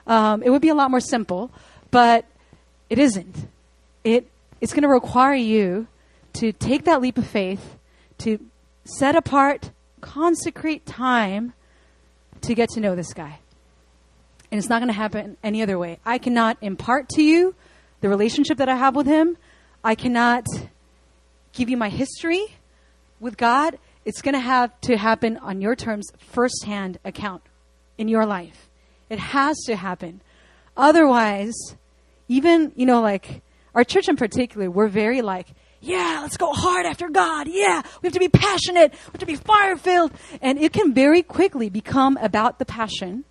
[0.07, 1.50] Um, it would be a lot more simple,
[1.90, 2.26] but
[2.88, 3.48] it isn't.
[4.05, 4.28] It,
[4.61, 5.87] it's going to require you
[6.35, 7.76] to take that leap of faith,
[8.18, 8.38] to
[8.85, 11.52] set apart, consecrate time
[12.42, 13.38] to get to know this guy.
[14.50, 15.98] And it's not going to happen any other way.
[16.05, 17.55] I cannot impart to you
[18.00, 19.37] the relationship that I have with Him.
[19.83, 20.46] I cannot
[21.52, 22.46] give you my history
[23.20, 23.78] with God.
[24.05, 27.43] It's going to have to happen on your terms, firsthand account
[27.99, 28.69] in your life.
[29.09, 30.21] It has to happen.
[30.77, 31.55] Otherwise,
[32.29, 33.43] even, you know, like
[33.75, 35.47] our church in particular, we're very like,
[35.81, 37.49] yeah, let's go hard after God.
[37.49, 38.93] Yeah, we have to be passionate.
[38.93, 40.12] We have to be fire filled.
[40.41, 43.25] And it can very quickly become about the passion.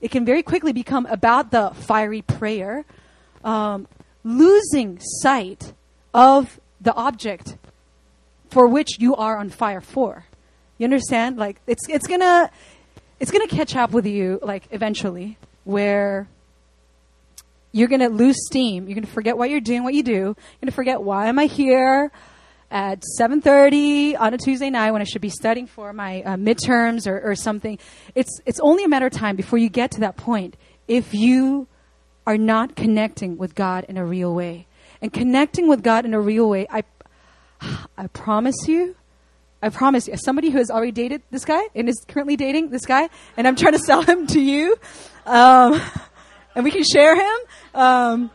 [0.00, 2.84] It can very quickly become about the fiery prayer.
[3.44, 3.86] Um,
[4.24, 5.72] losing sight
[6.12, 7.56] of the object
[8.50, 10.26] for which you are on fire for.
[10.78, 11.36] You understand?
[11.36, 12.50] Like it's it's gonna
[13.18, 16.28] it's gonna catch up with you like eventually where
[17.72, 18.88] you're gonna lose steam.
[18.88, 20.12] You're gonna forget what you're doing, what you do.
[20.12, 22.10] You're gonna forget why am I here
[22.70, 27.06] at 7:30 on a Tuesday night when I should be studying for my uh, midterms
[27.06, 27.78] or, or something.
[28.14, 30.56] It's it's only a matter of time before you get to that point.
[30.88, 31.68] If you
[32.26, 34.66] are not connecting with God in a real way.
[35.02, 36.84] And connecting with God in a real way, I,
[37.96, 38.96] I promise you,
[39.62, 42.86] I promise you, somebody who has already dated this guy and is currently dating this
[42.86, 44.76] guy, and I'm trying to sell him to you,
[45.26, 45.80] um,
[46.54, 47.46] and we can share him.
[47.74, 48.30] Um,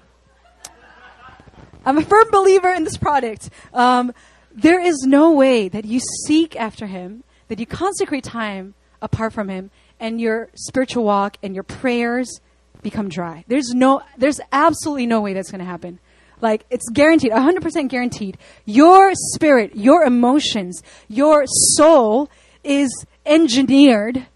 [1.85, 3.49] I'm a firm believer in this product.
[3.73, 4.13] Um,
[4.51, 9.49] there is no way that you seek after him, that you consecrate time apart from
[9.49, 9.69] him,
[9.99, 12.39] and your spiritual walk and your prayers
[12.81, 13.43] become dry.
[13.47, 15.99] There's no, there's absolutely no way that's going to happen.
[16.45, 18.37] Like, it's guaranteed, 100% guaranteed.
[18.65, 22.29] Your spirit, your emotions, your soul
[22.63, 24.27] is engineered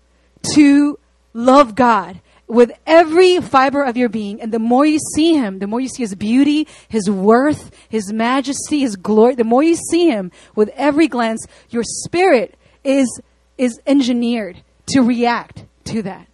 [0.55, 0.97] to
[1.35, 4.41] love God with every fiber of your being.
[4.41, 8.11] And the more you see Him, the more you see His beauty, His worth, His
[8.11, 13.21] majesty, His glory, the more you see Him with every glance, your spirit is,
[13.59, 16.25] is engineered to react to that.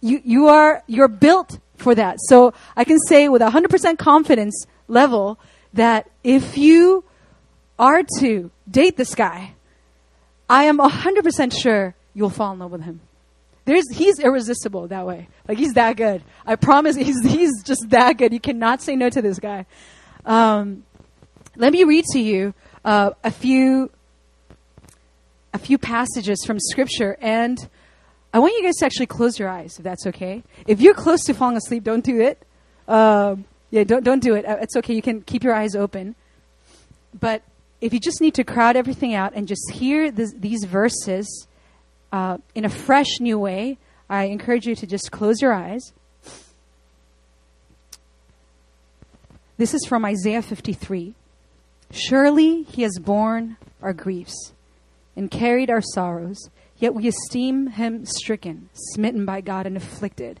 [0.00, 2.16] You, you are, you're built for that.
[2.20, 5.38] So I can say with 100% confidence level
[5.72, 7.04] that if you
[7.78, 9.52] are to date this guy,
[10.48, 13.00] I am 100% sure you'll fall in love with him.
[13.64, 15.28] There's, he's irresistible that way.
[15.48, 16.22] Like he's that good.
[16.46, 18.32] I promise he's, he's just that good.
[18.32, 19.66] You cannot say no to this guy.
[20.24, 20.84] Um,
[21.56, 23.90] let me read to you uh, a few
[25.52, 27.70] a few passages from scripture and
[28.34, 30.42] I want you guys to actually close your eyes if that's okay.
[30.66, 32.42] If you're close to falling asleep, don't do it.
[32.86, 34.44] Um, yeah, don't don't do it.
[34.44, 34.94] Uh, it's okay.
[34.94, 36.14] You can keep your eyes open.
[37.18, 37.42] But
[37.80, 41.46] if you just need to crowd everything out and just hear this, these verses
[42.12, 45.92] uh, in a fresh new way, I encourage you to just close your eyes.
[49.58, 51.14] This is from Isaiah 53.
[51.90, 54.52] Surely he has borne our griefs
[55.14, 60.40] and carried our sorrows, yet we esteem him stricken, smitten by God, and afflicted.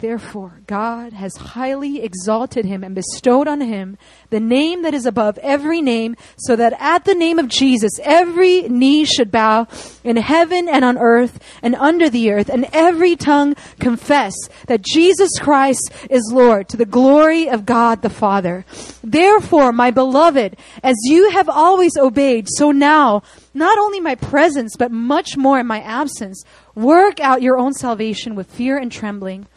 [0.00, 3.98] Therefore, God has highly exalted him and bestowed on him
[4.30, 8.62] the name that is above every name, so that at the name of Jesus every
[8.62, 9.66] knee should bow
[10.04, 14.34] in heaven and on earth and under the earth, and every tongue confess
[14.68, 18.64] that Jesus Christ is Lord to the glory of God the Father.
[19.02, 23.22] Therefore, my beloved, as you have always obeyed, so now,
[23.52, 26.44] not only my presence, but much more in my absence,
[26.76, 29.48] work out your own salvation with fear and trembling.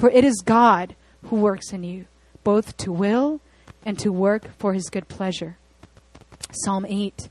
[0.00, 0.96] For it is God
[1.26, 2.06] who works in you,
[2.42, 3.42] both to will
[3.84, 5.58] and to work for his good pleasure.
[6.52, 7.28] Psalm 8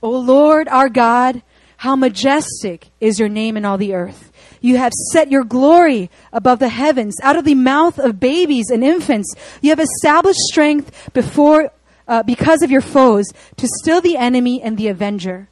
[0.00, 1.42] O Lord our God,
[1.78, 4.30] how majestic is your name in all the earth.
[4.60, 7.16] You have set your glory above the heavens.
[7.24, 11.72] Out of the mouth of babies and infants, you have established strength before,
[12.06, 13.26] uh, because of your foes
[13.56, 15.48] to still the enemy and the avenger.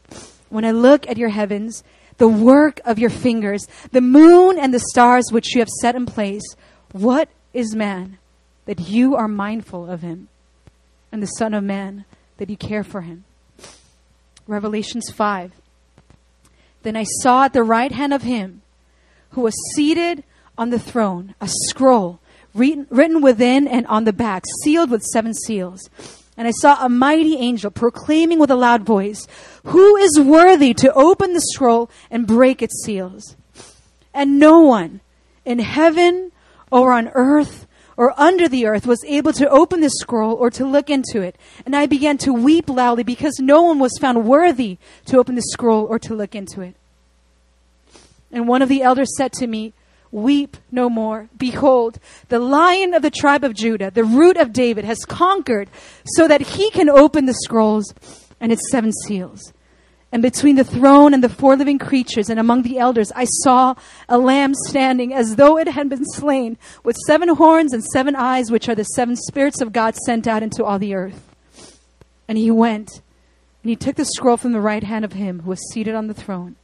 [0.51, 1.82] When I look at your heavens,
[2.19, 6.07] the work of your fingers, the moon and the stars which you have set in
[6.07, 6.45] place.
[6.93, 8.19] What is man
[8.66, 10.29] that you are mindful of him?
[11.11, 12.05] And the Son of Man
[12.37, 13.25] that you care for him?
[14.47, 15.53] Revelations 5.
[16.83, 18.62] Then I saw at the right hand of him
[19.31, 20.23] who was seated
[20.57, 22.21] on the throne a scroll
[22.55, 25.89] written, written within and on the back, sealed with seven seals.
[26.39, 29.26] And I saw a mighty angel proclaiming with a loud voice,
[29.64, 33.36] Who is worthy to open the scroll and break its seals?
[34.14, 35.01] And no one
[35.45, 36.30] in heaven
[36.70, 37.66] or on earth
[37.97, 41.34] or under the earth was able to open the scroll or to look into it.
[41.66, 45.43] And I began to weep loudly because no one was found worthy to open the
[45.43, 46.76] scroll or to look into it.
[48.30, 49.72] And one of the elders said to me,
[50.11, 51.29] Weep no more.
[51.37, 51.99] Behold,
[52.29, 55.69] the lion of the tribe of Judah, the root of David, has conquered
[56.05, 57.93] so that he can open the scrolls
[58.41, 59.53] and its seven seals.
[60.11, 63.75] And between the throne and the four living creatures and among the elders, I saw
[64.09, 68.51] a lamb standing as though it had been slain, with seven horns and seven eyes,
[68.51, 71.27] which are the seven spirits of God sent out into all the earth.
[72.27, 73.03] And he went,
[73.63, 76.07] and he took the scroll from the right hand of him who was seated on
[76.07, 76.57] the throne.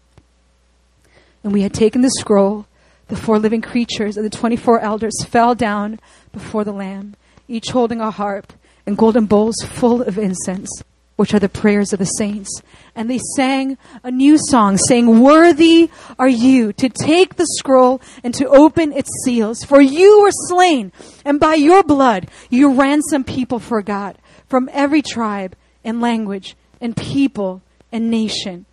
[1.42, 2.66] And we had taken the scroll
[3.08, 6.00] the four living creatures and the 24 elders fell down
[6.32, 7.14] before the Lamb,
[7.48, 8.52] each holding a harp
[8.86, 10.82] and golden bowls full of incense,
[11.16, 12.62] which are the prayers of the saints.
[12.94, 18.34] And they sang a new song, saying, Worthy are you to take the scroll and
[18.34, 19.62] to open its seals.
[19.64, 20.92] For you were slain,
[21.24, 26.96] and by your blood you ransomed people for God from every tribe and language and
[26.96, 28.66] people and nation.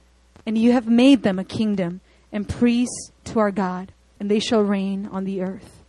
[0.46, 2.02] And you have made them a kingdom
[2.32, 3.92] and priests to our God
[4.22, 5.82] and they shall reign on the earth.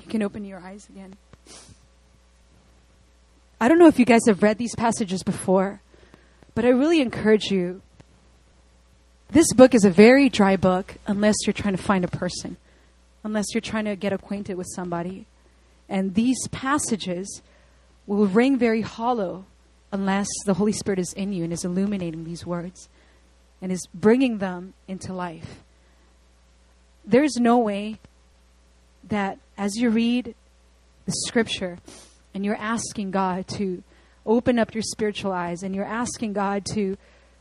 [0.00, 1.16] You can open your eyes again.
[3.60, 5.80] I don't know if you guys have read these passages before,
[6.54, 7.82] but I really encourage you.
[9.30, 12.56] This book is a very dry book unless you're trying to find a person,
[13.24, 15.26] unless you're trying to get acquainted with somebody.
[15.88, 17.42] And these passages
[18.06, 19.46] will ring very hollow
[19.90, 22.88] unless the Holy Spirit is in you and is illuminating these words
[23.60, 25.64] and is bringing them into life.
[27.06, 27.98] There's no way
[29.08, 30.34] that as you read
[31.04, 31.78] the scripture
[32.34, 33.82] and you're asking God to
[34.26, 36.98] open up your spiritual eyes and you're asking God to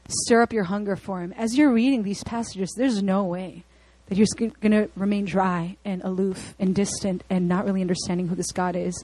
[0.07, 3.63] stir up your hunger for Him, as you're reading these passages, there's no way
[4.07, 8.35] that you're going to remain dry and aloof and distant and not really understanding who
[8.35, 9.03] this God is.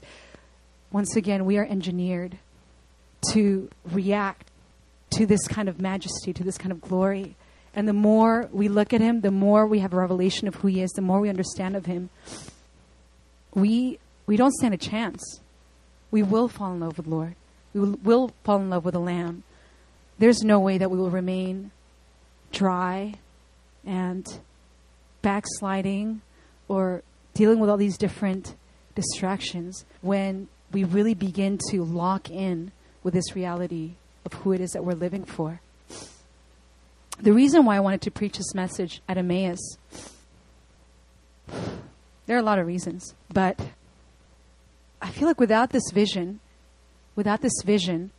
[0.92, 2.38] Once again, we are engineered
[3.32, 4.48] to react
[5.10, 7.34] to this kind of majesty, to this kind of glory.
[7.74, 10.68] And the more we look at him, the more we have a revelation of who
[10.68, 12.10] he is, the more we understand of him,
[13.54, 15.40] we, we don't stand a chance.
[16.10, 17.34] We will fall in love with the Lord.
[17.72, 19.44] We will, will fall in love with the Lamb.
[20.18, 21.70] There's no way that we will remain
[22.50, 23.14] dry
[23.84, 24.26] and
[25.22, 26.20] backsliding
[26.68, 27.02] or
[27.34, 28.54] dealing with all these different
[28.94, 33.92] distractions when we really begin to lock in with this reality
[34.24, 35.60] of who it is that we're living for.
[37.20, 39.78] The reason why I wanted to preach this message at Emmaus,
[42.26, 43.60] there are a lot of reasons, but
[45.00, 46.40] I feel like without this vision,
[47.14, 48.10] without this vision,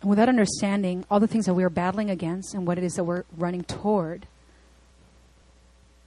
[0.00, 2.94] and without understanding all the things that we are battling against and what it is
[2.94, 4.26] that we're running toward,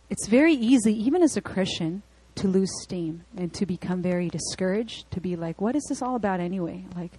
[0.10, 2.04] it's very easy, even as a Christian,
[2.36, 6.16] to lose steam and to become very discouraged, to be like, what is this all
[6.16, 6.86] about anyway?
[6.96, 7.12] Like,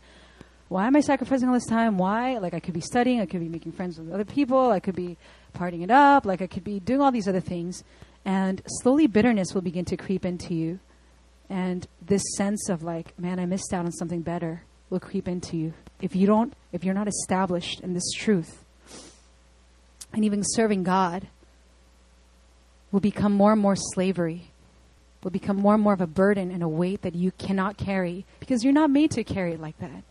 [0.72, 1.98] why am I sacrificing all this time?
[1.98, 2.38] Why?
[2.38, 4.96] Like, I could be studying, I could be making friends with other people, I could
[4.96, 5.18] be
[5.54, 7.84] partying it up, like, I could be doing all these other things.
[8.24, 10.80] And slowly, bitterness will begin to creep into you.
[11.50, 15.58] And this sense of, like, man, I missed out on something better will creep into
[15.58, 15.74] you.
[16.00, 18.64] If you don't, if you're not established in this truth,
[20.14, 21.26] and even serving God
[22.90, 24.52] will become more and more slavery
[25.22, 28.24] will become more and more of a burden and a weight that you cannot carry
[28.40, 30.02] because you're not made to carry it like that.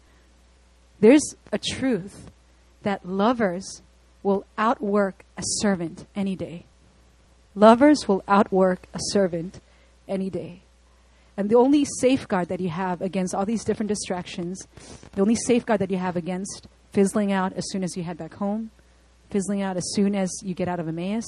[1.01, 2.29] There's a truth
[2.83, 3.81] that lovers
[4.23, 6.65] will outwork a servant any day.
[7.55, 9.59] Lovers will outwork a servant
[10.07, 10.61] any day.
[11.35, 14.67] And the only safeguard that you have against all these different distractions,
[15.13, 18.35] the only safeguard that you have against fizzling out as soon as you head back
[18.35, 18.69] home,
[19.31, 21.25] fizzling out as soon as you get out of Emmaus,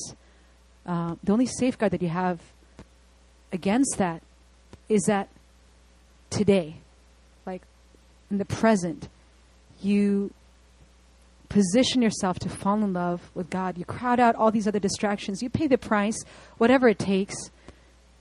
[0.85, 2.39] uh, the only safeguard that you have
[3.51, 4.21] against that
[4.87, 5.29] is that
[6.29, 6.75] today,
[7.45, 7.61] like
[8.29, 9.07] in the present,
[9.83, 10.31] you
[11.49, 13.77] position yourself to fall in love with God.
[13.77, 15.41] You crowd out all these other distractions.
[15.41, 16.17] You pay the price,
[16.57, 17.35] whatever it takes,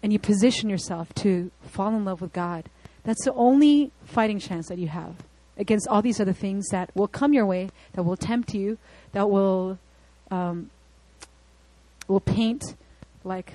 [0.03, 2.69] and you position yourself to fall in love with God.
[3.05, 5.17] That's the only fighting chance that you have
[5.57, 8.79] against all these other things that will come your way, that will tempt you,
[9.13, 9.79] that will
[10.31, 10.71] um,
[12.09, 12.75] will paint
[13.25, 13.55] like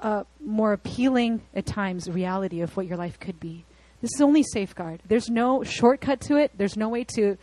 [0.00, 3.64] a more appealing at times reality of what your life could be.
[4.02, 5.00] This is only safeguard.
[5.06, 6.50] There's no shortcut to it.
[6.56, 7.38] There's no way to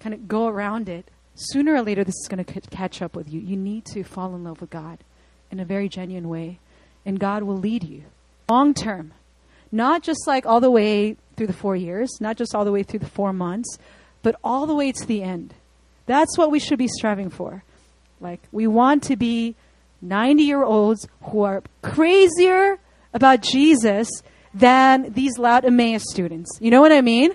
[0.00, 1.10] kind of go around it.
[1.34, 3.40] Sooner or later, this is going to c- catch up with you.
[3.40, 4.98] You need to fall in love with God
[5.50, 6.58] in a very genuine way,
[7.06, 8.04] and God will lead you
[8.48, 9.12] long term.
[9.70, 12.82] Not just like all the way through the four years, not just all the way
[12.82, 13.78] through the four months,
[14.22, 15.54] but all the way to the end.
[16.06, 17.62] That's what we should be striving for.
[18.20, 19.54] Like, we want to be
[20.02, 22.78] 90 year olds who are crazier
[23.12, 24.08] about Jesus
[24.54, 26.58] than these loud Emmaus students.
[26.60, 27.32] You know what I mean?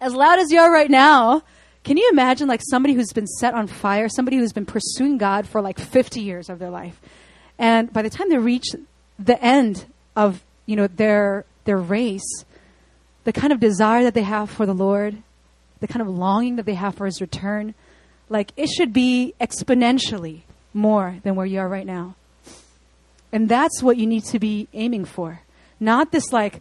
[0.00, 1.42] As loud as you are right now,
[1.84, 5.46] can you imagine like somebody who's been set on fire, somebody who's been pursuing God
[5.46, 7.00] for like 50 years of their life?
[7.58, 8.66] And by the time they reach
[9.18, 12.44] the end of, you know, their their race,
[13.24, 15.22] the kind of desire that they have for the Lord,
[15.80, 17.74] the kind of longing that they have for his return,
[18.28, 22.14] like it should be exponentially more than where you are right now.
[23.32, 25.42] And that's what you need to be aiming for.
[25.80, 26.60] Not this like,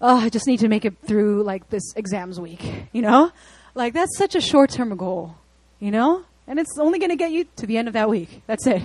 [0.00, 3.32] oh, I just need to make it through like this exams week, you know?
[3.74, 5.36] Like that's such a short-term goal,
[5.80, 6.24] you know?
[6.46, 8.42] And it's only going to get you to the end of that week.
[8.46, 8.82] That's it,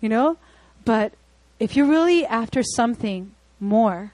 [0.00, 0.36] you know?
[0.84, 1.12] But
[1.58, 4.12] if you're really after something more,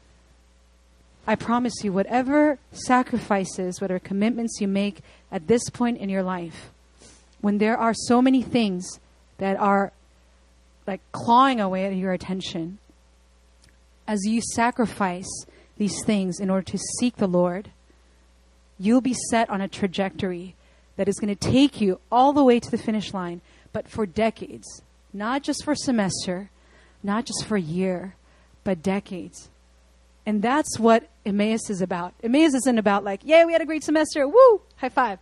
[1.27, 5.01] I promise you, whatever sacrifices, whatever commitments you make
[5.33, 6.71] at this point in your life,
[7.41, 9.01] when there are so many things
[9.39, 9.93] that are
[10.87, 12.79] like clawing away at your attention,
[14.07, 15.29] as you sacrifice
[15.77, 17.71] these things in order to seek the Lord,
[18.79, 20.55] you'll be set on a trajectory
[20.97, 23.41] that is going to take you all the way to the finish line,
[23.73, 24.83] but for decades.
[25.13, 26.51] Not just for a semester,
[27.03, 28.15] not just for a year,
[28.63, 29.49] but decades.
[30.27, 32.15] And that's what Emmaus is about.
[32.23, 35.19] Emmaus isn't about like, yay, we had a great semester, woo, high five.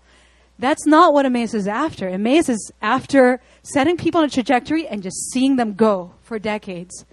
[0.59, 2.09] That's not what Emmaus is after.
[2.09, 7.05] Emmaus is after setting people on a trajectory and just seeing them go for decades.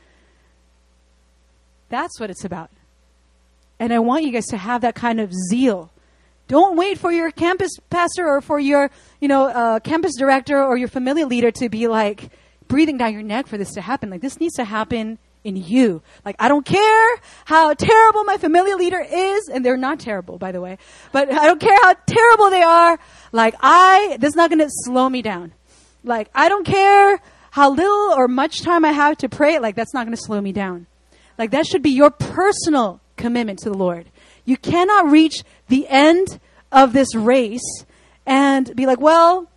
[1.89, 2.69] That's what it's about.
[3.79, 5.91] And I want you guys to have that kind of zeal.
[6.47, 8.89] Don't wait for your campus pastor or for your,
[9.21, 12.29] you know, uh, campus director or your family leader to be like
[12.67, 14.09] breathing down your neck for this to happen.
[14.09, 16.01] Like this needs to happen in you.
[16.25, 20.51] Like I don't care how terrible my familiar leader is, and they're not terrible, by
[20.51, 20.77] the way.
[21.11, 22.99] But I don't care how terrible they are.
[23.31, 25.53] Like I, this is not going to slow me down.
[26.03, 27.21] Like I don't care
[27.51, 29.59] how little or much time I have to pray.
[29.59, 30.87] Like that's not going to slow me down.
[31.39, 34.11] Like that should be your personal commitment to the Lord.
[34.43, 36.39] You cannot reach the end
[36.71, 37.85] of this race
[38.25, 39.47] and be like, well,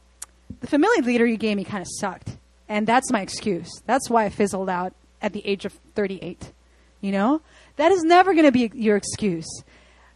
[0.60, 2.36] the family leader you gave me kind of sucked.
[2.68, 3.68] And that's my excuse.
[3.84, 6.52] That's why I fizzled out at the age of 38.
[7.00, 7.42] You know?
[7.76, 9.62] That is never going to be your excuse.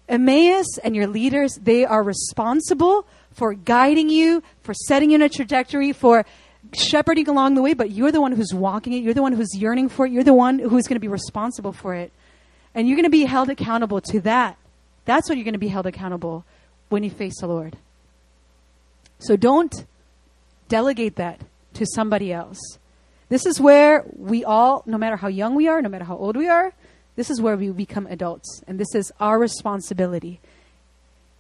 [0.09, 5.29] Emmaus and your leaders, they are responsible for guiding you, for setting you in a
[5.29, 6.25] trajectory, for
[6.73, 9.03] shepherding along the way, but you're the one who's walking it.
[9.03, 10.13] You're the one who's yearning for it.
[10.13, 12.13] You're the one who's going to be responsible for it.
[12.75, 14.57] And you're going to be held accountable to that.
[15.05, 16.45] That's what you're going to be held accountable
[16.89, 17.77] when you face the Lord.
[19.19, 19.85] So don't
[20.69, 21.41] delegate that
[21.75, 22.59] to somebody else.
[23.29, 26.37] This is where we all, no matter how young we are, no matter how old
[26.37, 26.73] we are,
[27.17, 28.63] this is where we become adults.
[28.67, 30.41] And this is our responsibility.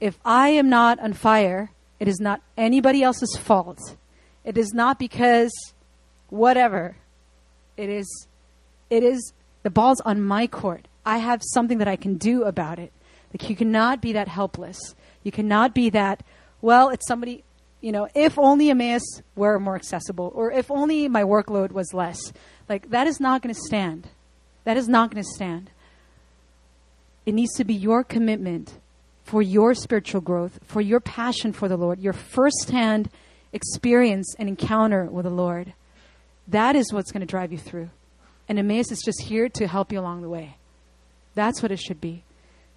[0.01, 1.71] If I am not on fire,
[2.01, 3.79] it is not anybody else's fault.
[4.47, 5.53] It is not because
[6.31, 6.97] whatever.
[7.77, 8.29] It is
[8.89, 9.33] it is
[9.63, 10.87] the ball's on my court.
[11.05, 12.93] I have something that I can do about it.
[13.33, 14.79] Like you cannot be that helpless.
[15.25, 16.25] You cannot be that,
[16.63, 17.43] well, it's somebody,
[17.81, 19.03] you know, if only Emmaus
[19.35, 22.33] were more accessible, or if only my workload was less.
[22.69, 24.09] Like, that is not going to stand.
[24.65, 25.71] That is not going to stand.
[27.27, 28.79] It needs to be your commitment
[29.25, 33.11] for your spiritual growth, for your passion for the Lord, your firsthand
[33.57, 35.73] experience and encounter with the Lord.
[36.47, 37.91] That is what's going to drive you through.
[38.49, 40.57] And Emmaus is just here to help you along the way.
[41.35, 42.23] That's what it should be.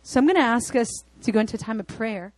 [0.01, 0.89] So I'm going to ask us
[1.21, 2.33] to go into a time of prayer.